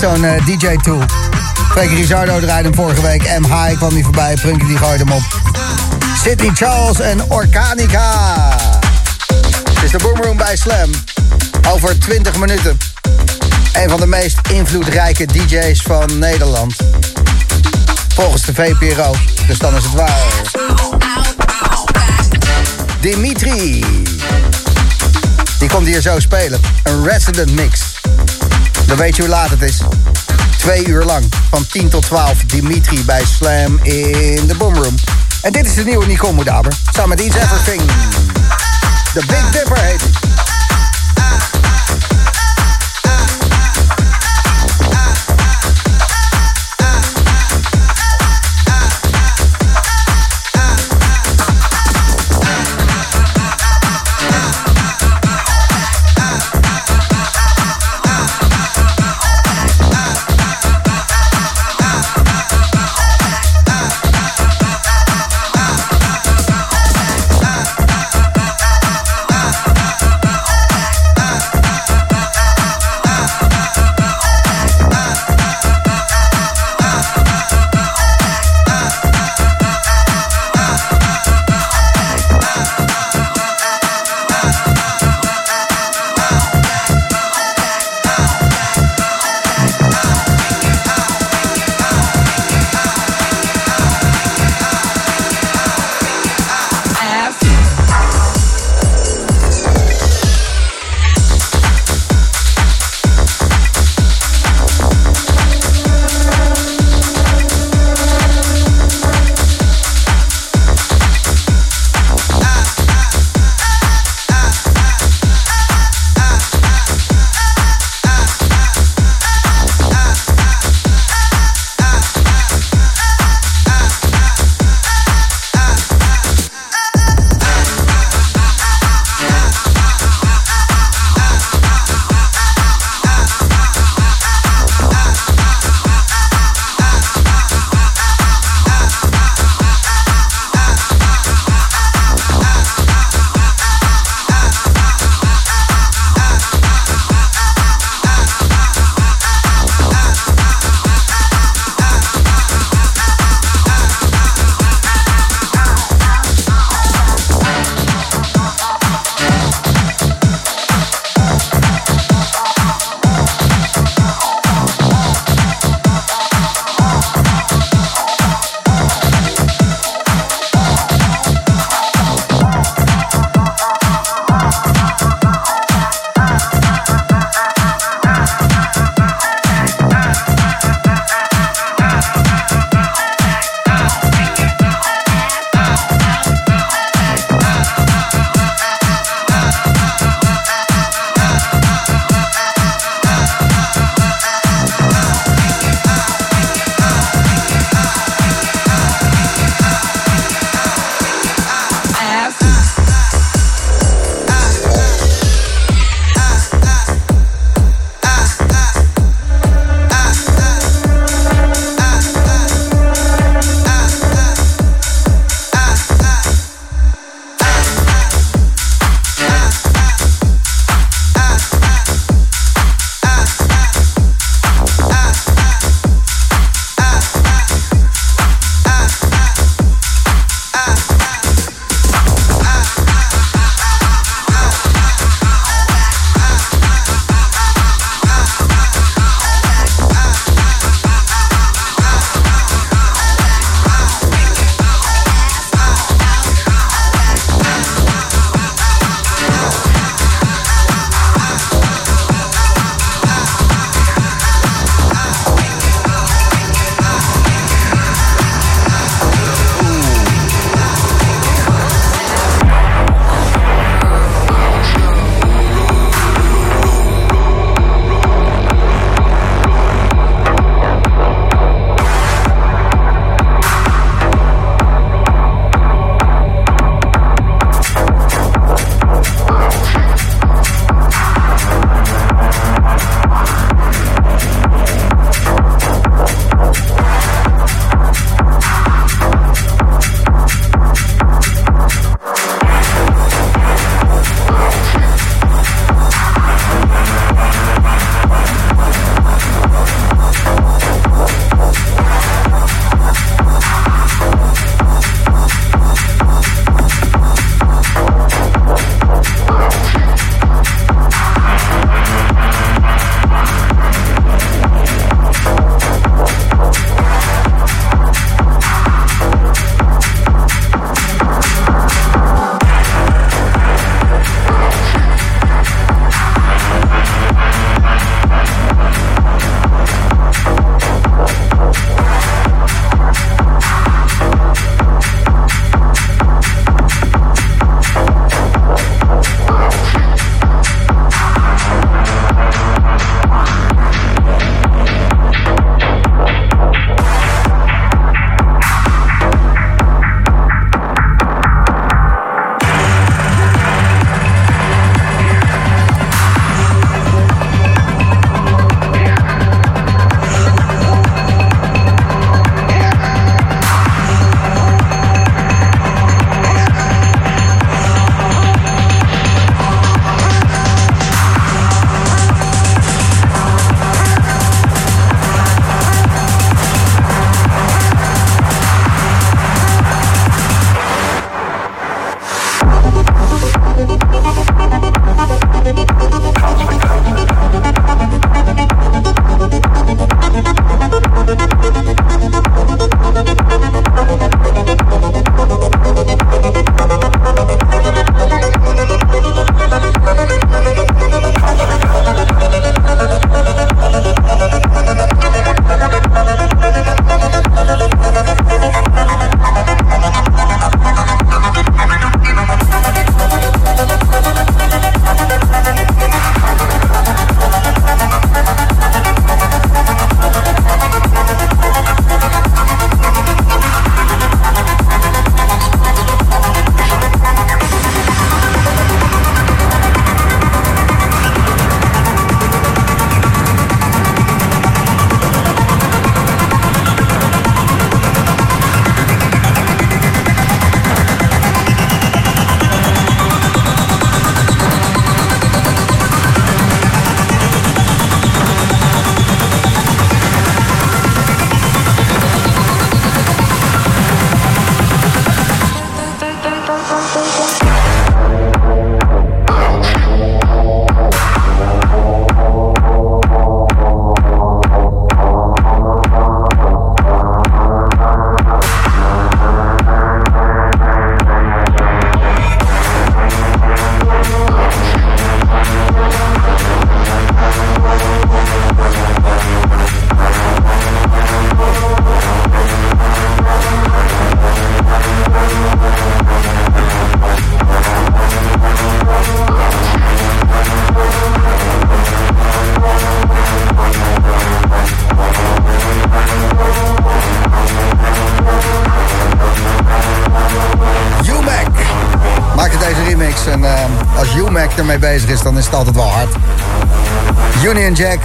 zo'n 0.02 0.26
eh, 0.26 0.46
DJ-tool. 0.46 1.02
Freek 1.72 1.90
Rizardo 1.90 2.40
draaide 2.40 2.68
hem 2.68 2.76
vorige 2.76 3.02
week. 3.02 3.22
M. 3.40 3.44
High 3.44 3.78
kwam 3.78 3.94
niet 3.94 4.04
voorbij. 4.04 4.36
Prunky 4.36 4.66
die 4.66 4.78
gooide 4.78 5.04
hem 5.04 5.14
op. 5.14 5.24
Sydney 6.24 6.52
Charles 6.54 7.00
en 7.00 7.32
Organica. 7.32 8.56
Is 9.84 9.92
de 9.92 9.98
Boomroom 9.98 10.38
bij 10.38 10.56
Slam. 10.56 10.90
Over 11.70 12.00
20 12.00 12.38
minuten. 12.38 12.78
Een 13.74 13.90
van 13.90 14.00
de 14.00 14.08
meest 14.08 14.40
invloedrijke 14.50 15.26
DJ's 15.26 15.82
van 15.82 16.20
Nederland. 16.20 16.76
Volgens 18.16 18.42
de 18.42 18.54
VPRO. 18.54 19.16
Dus 19.48 19.58
dan 19.58 19.76
is 19.76 19.84
het 19.84 19.94
waar. 19.94 20.24
Dimitri. 23.00 23.86
Die 25.60 25.70
komt 25.70 25.88
hier 25.88 26.02
zo 26.02 26.20
spelen. 26.20 26.60
Een 26.84 27.08
resident 27.08 27.52
mix. 27.52 27.91
Dan 28.92 29.00
weet 29.00 29.16
je 29.16 29.22
hoe 29.22 29.32
laat 29.32 29.50
het 29.50 29.62
is. 29.62 29.82
Twee 30.58 30.88
uur 30.88 31.04
lang. 31.04 31.26
Van 31.50 31.68
10 31.68 31.90
tot 31.90 32.02
12. 32.06 32.38
Dimitri 32.46 33.06
bij 33.06 33.26
Slam 33.26 33.80
in 33.84 34.48
de 34.48 34.56
Boomroom. 34.58 34.96
En 35.42 35.52
dit 35.52 35.66
is 35.66 35.74
de 35.74 35.84
nieuwe 35.84 36.06
Nicole 36.06 36.34
Moedaber. 36.34 36.74
Samen 36.94 37.10
met 37.10 37.20
Eats 37.20 37.36
Everything. 37.36 37.82
The 39.14 39.24
Big 39.28 39.52
Dipper 39.52 39.80
heet 39.80 40.31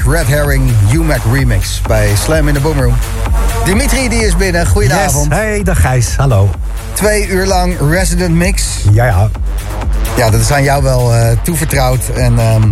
Red 0.08 0.26
Herring, 0.26 0.70
UMAC 0.92 1.20
Remix 1.32 1.80
bij 1.86 2.08
Slam 2.22 2.48
in 2.48 2.54
de 2.54 2.60
Boomroom. 2.60 2.94
Dimitri 3.64 4.08
die 4.08 4.26
is 4.26 4.36
binnen, 4.36 4.66
goedenavond. 4.66 5.26
Yes. 5.28 5.38
Hey, 5.38 5.62
dag 5.62 5.80
Gijs. 5.80 6.16
Hallo. 6.16 6.50
Twee 6.92 7.28
uur 7.28 7.46
lang 7.46 7.74
Resident 7.90 8.34
Mix. 8.34 8.64
Ja, 8.92 9.04
ja. 9.04 9.28
Ja, 10.16 10.30
dat 10.30 10.40
is 10.40 10.50
aan 10.52 10.62
jou 10.62 10.82
wel 10.82 11.14
eh, 11.14 11.26
toevertrouwd. 11.42 12.00
En 12.16 12.38
ehm, 12.38 12.62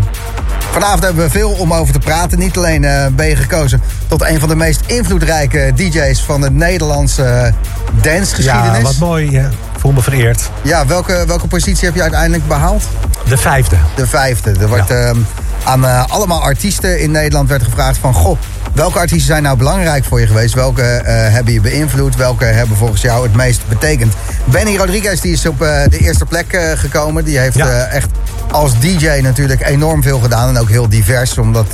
vanavond 0.70 1.02
hebben 1.02 1.24
we 1.24 1.30
veel 1.30 1.50
om 1.50 1.72
over 1.72 1.92
te 1.92 1.98
praten. 1.98 2.38
Niet 2.38 2.56
alleen 2.56 2.84
eh, 2.84 3.06
ben 3.12 3.26
je 3.26 3.36
gekozen 3.36 3.82
tot 4.08 4.22
een 4.22 4.40
van 4.40 4.48
de 4.48 4.56
meest 4.56 4.80
invloedrijke 4.86 5.72
DJ's 5.74 6.20
van 6.22 6.40
de 6.40 6.50
Nederlandse 6.50 7.52
dancegeschiedenis. 8.00 8.76
Ja, 8.76 8.82
wat 8.82 8.96
mooi. 8.98 9.30
Ja. 9.30 9.48
Voel 9.78 9.92
me 9.92 10.02
vereerd. 10.02 10.50
Ja, 10.62 10.86
welke, 10.86 11.24
welke 11.26 11.46
positie 11.46 11.84
heb 11.84 11.94
je 11.94 12.02
uiteindelijk 12.02 12.48
behaald? 12.48 12.82
De 13.28 13.36
vijfde. 13.36 13.76
De 13.94 14.06
vijfde. 14.06 14.50
Er 14.60 14.68
wordt 14.68 14.88
Ja. 14.88 14.94
ehm, 14.94 15.16
aan 15.64 15.86
eh, 15.86 16.04
allemaal 16.08 16.42
artiesten 16.42 17.00
in 17.00 17.10
Nederland 17.10 17.48
werd 17.48 17.62
gevraagd 17.62 17.98
van... 17.98 18.14
Goh, 18.14 18.38
welke 18.72 18.98
artiesten 18.98 19.26
zijn 19.26 19.42
nou 19.42 19.56
belangrijk 19.56 20.04
voor 20.04 20.20
je 20.20 20.26
geweest? 20.26 20.54
Welke 20.54 20.82
eh, 20.82 21.32
hebben 21.32 21.52
je 21.52 21.60
beïnvloed? 21.60 22.16
Welke 22.16 22.44
hebben 22.44 22.76
volgens 22.76 23.02
jou 23.02 23.22
het 23.22 23.36
meest 23.36 23.68
betekend? 23.68 24.14
Benny 24.44 24.76
Rodriguez 24.76 25.20
die 25.20 25.32
is 25.32 25.46
op 25.46 25.62
eh, 25.62 25.82
de 25.88 25.98
eerste 25.98 26.24
plek 26.24 26.74
gekomen. 26.74 27.24
Die 27.24 27.38
heeft 27.38 27.56
Ja. 27.56 27.84
echt 27.84 28.08
als 28.50 28.80
DJ 28.80 29.20
natuurlijk 29.22 29.66
enorm 29.66 30.02
veel 30.02 30.18
gedaan. 30.18 30.48
En 30.48 30.58
ook 30.58 30.68
heel 30.68 30.88
divers. 30.88 31.38
Omdat 31.38 31.66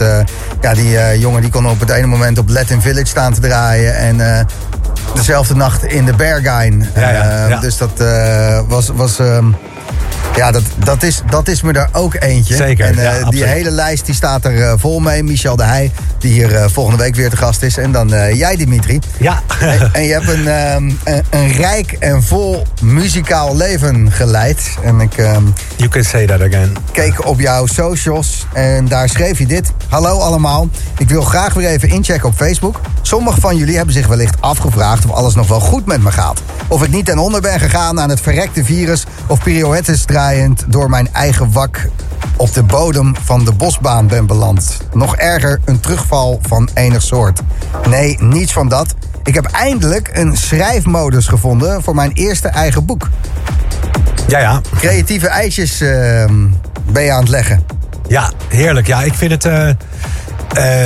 ja, 0.60 0.74
die 0.74 1.18
jongen 1.18 1.40
die 1.40 1.50
kon 1.50 1.66
op 1.66 1.80
het 1.80 1.90
ene 1.90 2.06
moment 2.06 2.38
op 2.38 2.48
Latin 2.48 2.80
Village 2.80 3.06
staan 3.06 3.32
te 3.34 3.40
draaien. 3.40 3.96
En 3.96 4.46
dezelfde 5.14 5.54
nacht 5.54 5.84
in 5.84 6.04
de 6.04 6.12
Berghain. 6.12 6.88
Ja, 6.94 7.10
ja, 7.10 7.46
ja. 7.48 7.60
Dus 7.60 7.76
dat 7.76 8.04
was... 8.68 8.88
was 8.94 9.18
ehm, 9.18 9.46
ja, 10.36 10.50
dat, 10.50 10.62
dat, 10.84 11.02
is, 11.02 11.22
dat 11.30 11.48
is 11.48 11.62
me 11.62 11.72
er 11.72 11.88
ook 11.92 12.14
eentje. 12.18 12.54
Zeker, 12.54 12.86
En 12.86 12.98
eh, 12.98 13.20
ja, 13.20 13.30
die 13.30 13.44
hele 13.44 13.70
lijst 13.70 14.06
die 14.06 14.14
staat 14.14 14.44
er 14.44 14.62
eh, 14.62 14.72
vol 14.76 15.00
mee. 15.00 15.22
Michel 15.22 15.56
de 15.56 15.62
Heij, 15.62 15.92
die 16.18 16.32
hier 16.32 16.56
eh, 16.56 16.68
volgende 16.68 17.02
week 17.02 17.14
weer 17.14 17.30
te 17.30 17.36
gast 17.36 17.62
is. 17.62 17.76
En 17.76 17.92
dan 17.92 18.08
jij, 18.34 18.56
Dimitri. 18.56 18.98
Ja. 19.18 19.42
En, 19.60 19.90
en 19.92 20.02
je 20.02 20.12
hebt 20.12 20.28
een, 20.28 20.48
ehm, 20.48 20.90
een, 21.04 21.24
een 21.30 21.52
rijk 21.52 21.92
en 21.92 22.22
vol 22.22 22.66
muzikaal 22.82 23.56
leven 23.56 24.12
geleid. 24.12 24.76
En 24.82 25.00
ik 25.00 25.16
ehm, 25.16 25.42
You 25.76 25.88
can 25.88 26.04
say 26.04 26.26
that 26.26 26.40
again. 26.40 26.76
keek 26.92 27.26
op 27.26 27.40
jouw 27.40 27.66
socials 27.66 28.46
en 28.52 28.88
daar 28.88 29.08
schreef 29.08 29.38
je 29.38 29.46
dit. 29.46 29.72
Hallo 29.88 30.18
allemaal, 30.18 30.68
ik 30.98 31.08
wil 31.08 31.22
graag 31.22 31.54
weer 31.54 31.68
even 31.68 31.88
inchecken 31.88 32.28
op 32.28 32.34
Facebook. 32.36 32.80
Sommigen 33.02 33.40
van 33.40 33.56
jullie 33.56 33.76
hebben 33.76 33.94
zich 33.94 34.06
wellicht 34.06 34.40
afgevraagd 34.40 35.04
of 35.04 35.10
alles 35.10 35.34
nog 35.34 35.48
wel 35.48 35.60
goed 35.60 35.86
met 35.86 36.02
me 36.02 36.10
gaat. 36.10 36.42
Of 36.68 36.82
ik 36.82 36.90
niet 36.90 37.04
ten 37.04 37.18
onder 37.18 37.40
ben 37.40 37.60
gegaan 37.60 38.00
aan 38.00 38.10
het 38.10 38.20
verrekte 38.20 38.64
virus... 38.64 39.04
of 39.30 39.42
pirouettes 39.42 40.04
draaiend 40.04 40.64
door 40.68 40.90
mijn 40.90 41.08
eigen 41.12 41.52
wak 41.52 41.88
op 42.36 42.54
de 42.54 42.62
bodem 42.62 43.14
van 43.22 43.44
de 43.44 43.52
bosbaan 43.52 44.06
ben 44.06 44.26
beland. 44.26 44.76
Nog 44.92 45.16
erger, 45.16 45.60
een 45.64 45.80
terugval 45.80 46.38
van 46.42 46.68
enig 46.74 47.02
soort. 47.02 47.40
Nee, 47.88 48.16
niets 48.20 48.52
van 48.52 48.68
dat. 48.68 48.94
Ik 49.24 49.34
heb 49.34 49.44
eindelijk 49.44 50.10
een 50.12 50.36
schrijfmodus 50.36 51.26
gevonden 51.26 51.82
voor 51.82 51.94
mijn 51.94 52.12
eerste 52.12 52.48
eigen 52.48 52.84
boek. 52.86 53.08
Ja, 54.28 54.38
ja. 54.38 54.60
Creatieve 54.74 55.28
eitjes 55.28 55.80
ehm, 55.80 56.46
ben 56.92 57.02
je 57.02 57.12
aan 57.12 57.20
het 57.20 57.28
leggen. 57.28 57.62
Ja, 58.08 58.30
heerlijk. 58.48 58.86
Ja, 58.86 59.02
ik 59.02 59.14
vind 59.14 59.30
het. 59.30 59.44
eh, 59.44 59.68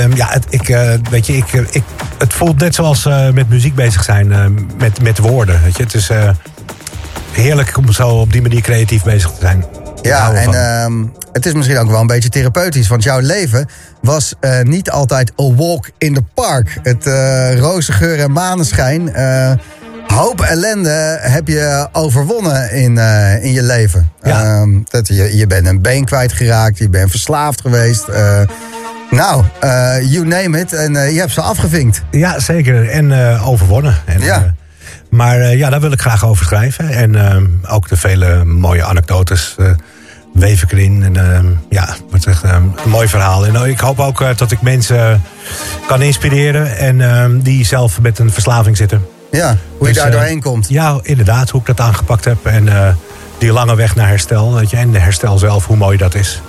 ehm, 0.03 0.15
ja, 0.15 0.27
het, 0.29 0.45
ik, 0.49 0.69
eh, 0.69 0.93
weet 1.09 1.25
je, 1.25 1.37
ik, 1.37 1.53
eh, 1.53 1.61
ik, 1.69 1.83
het 2.17 2.33
voelt 2.33 2.59
net 2.59 2.75
zoals 2.75 3.09
met 3.33 3.49
muziek 3.49 3.75
bezig 3.75 4.03
zijn, 4.03 4.27
met, 4.77 5.01
met 5.01 5.17
woorden. 5.17 5.61
Weet 5.63 5.77
je? 5.77 5.83
Het 5.83 5.93
is 5.93 6.09
heerlijk 7.35 7.77
om 7.77 7.91
zo 7.91 8.07
op 8.07 8.31
die 8.31 8.41
manier 8.41 8.61
creatief 8.61 9.03
bezig 9.03 9.29
te 9.31 9.39
zijn. 9.39 9.65
Ja, 10.01 10.33
en 10.33 10.53
ehm, 10.53 11.05
het 11.31 11.45
is 11.45 11.53
misschien 11.53 11.77
ook 11.77 11.89
wel 11.89 11.99
een 12.01 12.07
beetje 12.07 12.29
therapeutisch. 12.29 12.87
Want 12.87 13.03
jouw 13.03 13.19
leven 13.19 13.67
was 14.01 14.33
eh, 14.39 14.61
niet 14.61 14.89
altijd 14.91 15.31
a 15.41 15.53
walk 15.53 15.89
in 15.97 16.13
the 16.13 16.23
park. 16.33 16.77
Het 16.83 17.07
eh 17.07 17.59
roze 17.59 17.91
geur 17.91 18.19
en 18.19 18.31
maneschijn. 18.31 19.13
eh, 19.13 19.51
hoop 20.07 20.41
ellende 20.41 21.17
heb 21.21 21.47
je 21.47 21.87
overwonnen 21.91 22.71
in, 22.71 22.97
in 23.41 23.51
je 23.51 23.63
leven. 23.63 24.11
Ja. 24.23 24.43
Ehm, 24.43 24.79
dat 24.89 25.07
je, 25.07 25.37
je 25.37 25.47
bent 25.47 25.67
een 25.67 25.81
been 25.81 26.05
kwijtgeraakt. 26.05 26.77
Je 26.77 26.89
bent 26.89 27.09
verslaafd 27.09 27.61
geweest. 27.61 28.05
nou, 29.09 29.43
you 30.01 30.25
name 30.27 30.59
it. 30.59 30.73
En 30.73 30.93
je 30.93 31.19
hebt 31.19 31.31
ze 31.31 31.41
afgevinkt. 31.41 32.01
Ja, 32.11 32.39
zeker. 32.39 32.89
En 32.89 33.39
overwonnen. 33.39 33.97
En, 34.05 34.21
Ja. 34.21 34.53
Maar 35.15 35.39
eh, 35.39 35.57
ja, 35.57 35.69
daar 35.69 35.81
wil 35.81 35.91
ik 35.91 36.01
graag 36.01 36.25
over 36.25 36.45
schrijven. 36.45 36.89
En 36.89 37.15
eh, 37.15 37.73
ook 37.73 37.87
de 37.87 37.97
vele 37.97 38.43
mooie 38.45 38.83
anekdotes 38.83 39.55
eh, 39.57 39.69
weef 40.33 40.61
ik 40.63 40.71
erin. 40.71 41.03
En 41.03 41.59
ja, 41.69 41.85
het 41.85 42.03
wordt 42.09 42.25
echt 42.25 42.43
een 42.43 42.75
mooi 42.85 43.07
verhaal. 43.07 43.45
En 43.45 43.69
ik 43.69 43.79
hoop 43.79 43.99
ook 43.99 44.37
dat 44.37 44.51
ik 44.51 44.61
mensen 44.61 45.21
kan 45.87 46.01
inspireren. 46.01 46.77
En 46.77 47.39
die 47.39 47.65
zelf 47.65 48.01
met 48.01 48.19
een 48.19 48.31
verslaving 48.31 48.77
zitten. 48.77 49.05
Ja, 49.31 49.57
hoe 49.77 49.87
je 49.87 49.93
Dus, 49.93 50.03
daar 50.03 50.11
doorheen 50.11 50.41
komt. 50.41 50.69
Ja, 50.69 50.99
inderdaad. 51.01 51.49
Hoe 51.49 51.61
ik 51.61 51.67
dat 51.67 51.79
aangepakt 51.79 52.25
heb. 52.25 52.45
En 52.45 52.97
die 53.37 53.51
lange 53.51 53.75
weg 53.75 53.95
naar 53.95 54.07
herstel. 54.07 54.53
Weet 54.53 54.69
je, 54.69 54.77
en 54.77 54.91
de 54.91 54.99
herstel 54.99 55.37
zelf, 55.37 55.65
hoe 55.65 55.77
mooi 55.77 55.97
dat 55.97 56.15
is. 56.15 56.41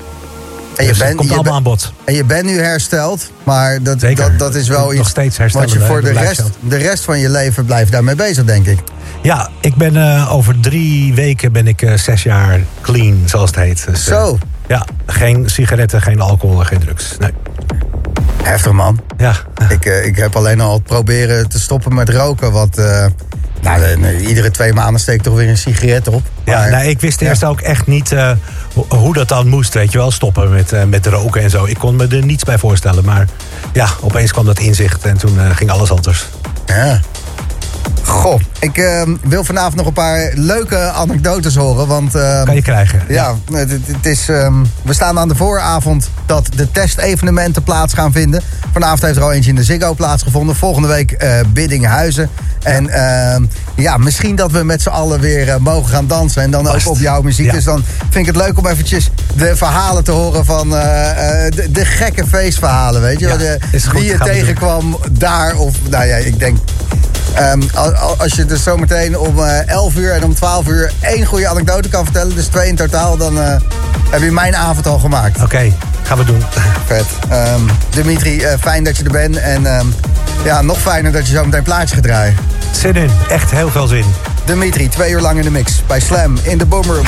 En 0.77 0.85
je 0.85 0.91
dus 0.91 0.99
bent- 0.99 1.17
komt 1.17 1.29
je 1.29 1.35
allemaal 1.35 1.55
aan 1.55 1.63
bod. 1.63 1.93
En 2.05 2.15
je 2.15 2.25
bent 2.25 2.45
nu 2.45 2.59
hersteld, 2.61 3.31
maar 3.45 3.83
dat, 3.83 4.01
Zeker. 4.01 4.29
dat, 4.31 4.39
dat 4.39 4.55
is 4.55 4.69
wel 4.69 4.85
Nog 4.85 4.93
iets 4.93 5.09
steeds 5.09 5.29
wat 5.29 5.39
herstellen, 5.39 5.69
je 5.69 5.79
hè, 5.79 5.87
voor 5.87 6.03
de 6.03 6.11
rest, 6.13 6.43
de 6.61 6.77
rest 6.77 7.05
van 7.05 7.19
je 7.19 7.31
leven 7.31 7.65
blijft 7.65 7.93
daarmee 7.93 8.15
bezig, 8.15 8.45
denk 8.45 8.67
ik. 8.67 8.79
Ja, 9.23 9.49
ik 9.61 9.75
ben 9.75 9.97
eh, 9.97 10.33
over 10.33 10.61
drie 10.61 11.15
weken 11.15 11.53
ben 11.53 11.67
ik 11.67 11.83
eh, 11.83 11.95
zes 11.95 12.23
jaar 12.23 12.61
clean, 12.81 13.23
zoals 13.25 13.51
het 13.51 13.59
heet. 13.59 13.87
Dus, 13.87 14.09
eh, 14.09 14.17
Zo. 14.17 14.39
ja, 14.67 14.87
geen 15.07 15.49
sigaretten, 15.51 16.03
geen 16.03 16.21
alcohol 16.21 16.61
en 16.61 16.67
geen 16.67 16.79
drugs. 16.81 17.17
Nee. 17.19 17.31
Heftig, 18.43 18.73
man. 18.73 19.01
Ja, 19.17 19.35
Ik, 19.69 19.85
ik 19.85 20.17
heb 20.17 20.37
alleen 20.37 20.61
al 20.61 20.79
proberen 20.79 21.49
te 21.49 21.61
stoppen 21.61 21.95
met 21.95 22.09
roken, 22.09 22.53
wat... 22.53 22.81
nou, 23.69 23.81
de- 23.81 24.01
de- 24.01 24.27
iedere 24.27 24.51
twee 24.51 24.73
maanden 24.73 25.01
steek 25.01 25.15
ik 25.15 25.23
toch 25.23 25.35
weer 25.35 25.49
een 25.49 25.59
sigaret 25.59 26.09
op. 26.09 26.23
ja 26.45 26.81
ik 26.81 27.01
wist 27.01 27.21
ja. 27.21 27.27
eerst 27.29 27.45
ook 27.45 27.61
echt 27.61 27.87
niet 27.87 28.13
eh, 28.13 28.31
ho- 28.75 28.87
hoe 28.89 29.15
dat 29.15 29.29
dan 29.29 29.49
moest, 29.49 29.75
weet 29.75 29.93
je 29.93 29.99
wel. 29.99 30.11
Stoppen 30.11 30.51
met, 30.51 30.73
eh, 30.73 30.85
met 30.85 31.07
roken 31.07 31.43
en 31.43 31.51
zo. 31.51 31.65
Ik 31.65 31.79
kon 31.79 31.97
me 31.97 32.07
er 32.07 32.25
niets 32.25 32.45
bij 32.45 32.59
voorstellen. 32.59 33.05
Maar 33.05 33.27
ja, 33.73 33.89
opeens 34.01 34.33
kwam 34.33 34.45
dat 34.45 34.59
inzicht 34.59 35.05
en 35.05 35.17
toen 35.19 35.41
eh, 35.41 35.57
ging 35.57 35.71
alles 35.71 35.91
anders. 35.91 36.27
Ja. 36.67 37.01
Goh, 38.05 38.41
ik 38.61 38.79
eh, 38.79 39.03
wil 39.23 39.45
vanavond 39.45 39.75
nog 39.75 39.87
een 39.87 39.93
paar 39.93 40.31
leuke 40.35 40.79
anekdotes 40.79 41.55
horen, 41.57 41.87
want... 41.87 42.15
eh, 42.15 42.43
Kan 42.45 42.55
je 42.55 42.63
krijgen. 42.63 43.03
Ja, 43.09 43.35
het, 43.53 43.71
het- 43.71 43.87
het 43.87 44.07
is, 44.07 44.29
ehm, 44.29 44.55
we 44.83 44.93
staan 44.95 45.19
aan 45.19 45.29
de 45.29 45.35
vooravond 45.35 46.11
dat 46.27 46.49
de 46.57 46.71
testevenementen 46.71 47.63
plaats 47.63 47.95
gaan 47.95 48.13
vinden. 48.13 48.43
Vanavond 48.73 49.03
heeft 49.03 49.17
er 49.17 49.23
al 49.23 49.33
eentje 49.33 49.51
in 49.51 49.57
de 49.57 49.65
Ziggo 49.65 49.95
plaatsgevonden. 49.95 50.57
Volgende 50.57 50.89
week 50.89 51.13
eh 51.13 51.35
Biddinghuizen. 51.53 52.31
En 52.63 52.89
ehm, 52.89 53.45
ja, 53.77 53.97
misschien 53.97 54.37
dat 54.37 54.51
we 54.51 54.63
met 54.63 54.83
z'n 54.83 54.89
allen 54.89 55.21
weer 55.21 55.49
eh, 55.49 55.57
mogen 55.57 55.91
gaan 55.91 56.07
dansen. 56.07 56.43
En 56.43 56.51
dan 56.51 56.65
Vast. 56.67 56.87
ook 56.87 56.93
op 56.93 56.99
jouw 56.99 57.23
muziek. 57.23 57.47
Ja. 57.47 57.53
Dus 57.53 57.65
dan 57.65 57.85
vind 58.11 58.27
ik 58.29 58.35
het 58.35 58.37
leuk 58.45 58.59
om 58.59 58.67
eventjes 58.67 59.11
de 59.37 59.57
verhalen 59.57 60.05
te 60.05 60.11
horen 60.11 60.45
van 60.45 60.77
eh, 60.77 61.45
eh, 61.47 61.53
de, 61.53 61.71
de 61.71 61.85
gekke 61.85 62.27
feestverhalen. 62.27 63.01
Weet 63.01 63.21
je, 63.21 63.27
Ja, 63.29 63.37
De- 63.37 63.59
wie 63.93 64.05
je 64.05 64.17
doen. 64.17 64.27
tegenkwam 64.27 64.97
daar. 65.11 65.57
Of 65.57 65.75
nou 65.91 66.05
ja, 66.05 66.17
ik 66.17 66.39
denk 66.39 66.59
Ehm, 67.35 67.61
als 68.19 68.33
je 68.33 68.45
dus 68.45 68.63
zometeen 68.63 69.19
om 69.19 69.45
eh 69.45 69.69
11 69.69 69.97
uur 69.97 70.13
en 70.13 70.25
om 70.25 70.35
12 70.35 70.67
uur 70.67 70.93
één 71.01 71.25
goede 71.25 71.49
anekdote 71.49 71.89
kan 71.89 72.05
vertellen, 72.05 72.35
dus 72.35 72.47
twee 72.47 72.69
in 72.69 72.77
totaal, 72.77 73.17
dan 73.17 73.41
eh, 73.41 73.57
heb 74.11 74.23
je 74.23 74.31
mijn 74.31 74.57
avond 74.57 74.87
al 74.87 74.99
gemaakt. 74.99 75.43
Oké, 75.43 75.73
gaan 76.03 76.19
we 76.19 76.25
doen. 76.25 76.43
Vet. 76.87 77.07
Ehm, 77.29 77.61
Dimitri, 77.91 78.43
eh, 78.43 78.59
fijn 78.61 78.85
dat 78.85 78.97
je 78.97 79.05
er 79.05 79.11
bent. 79.11 79.37
En 79.37 79.67
ehm, 79.67 79.87
ja, 80.45 80.63
nog 80.63 80.79
fijner 80.79 81.13
dat 81.13 81.27
je 81.27 81.35
zo 81.35 81.45
meteen 81.45 81.63
plaatje 81.63 81.95
gaat 81.95 82.05
draaien. 82.05 82.37
Zin 82.71 82.95
in, 82.95 83.11
echt 83.29 83.51
heel 83.51 83.71
veel 83.71 83.87
zin. 83.87 84.05
Dimitri, 84.45 84.89
twee 84.89 85.11
uur 85.11 85.21
lang 85.21 85.39
in 85.39 85.45
de 85.45 85.51
mix 85.51 85.83
bij 85.87 86.01
Slam 86.01 86.37
in 86.43 86.59
de 86.59 86.67
Boomroom. 86.67 87.07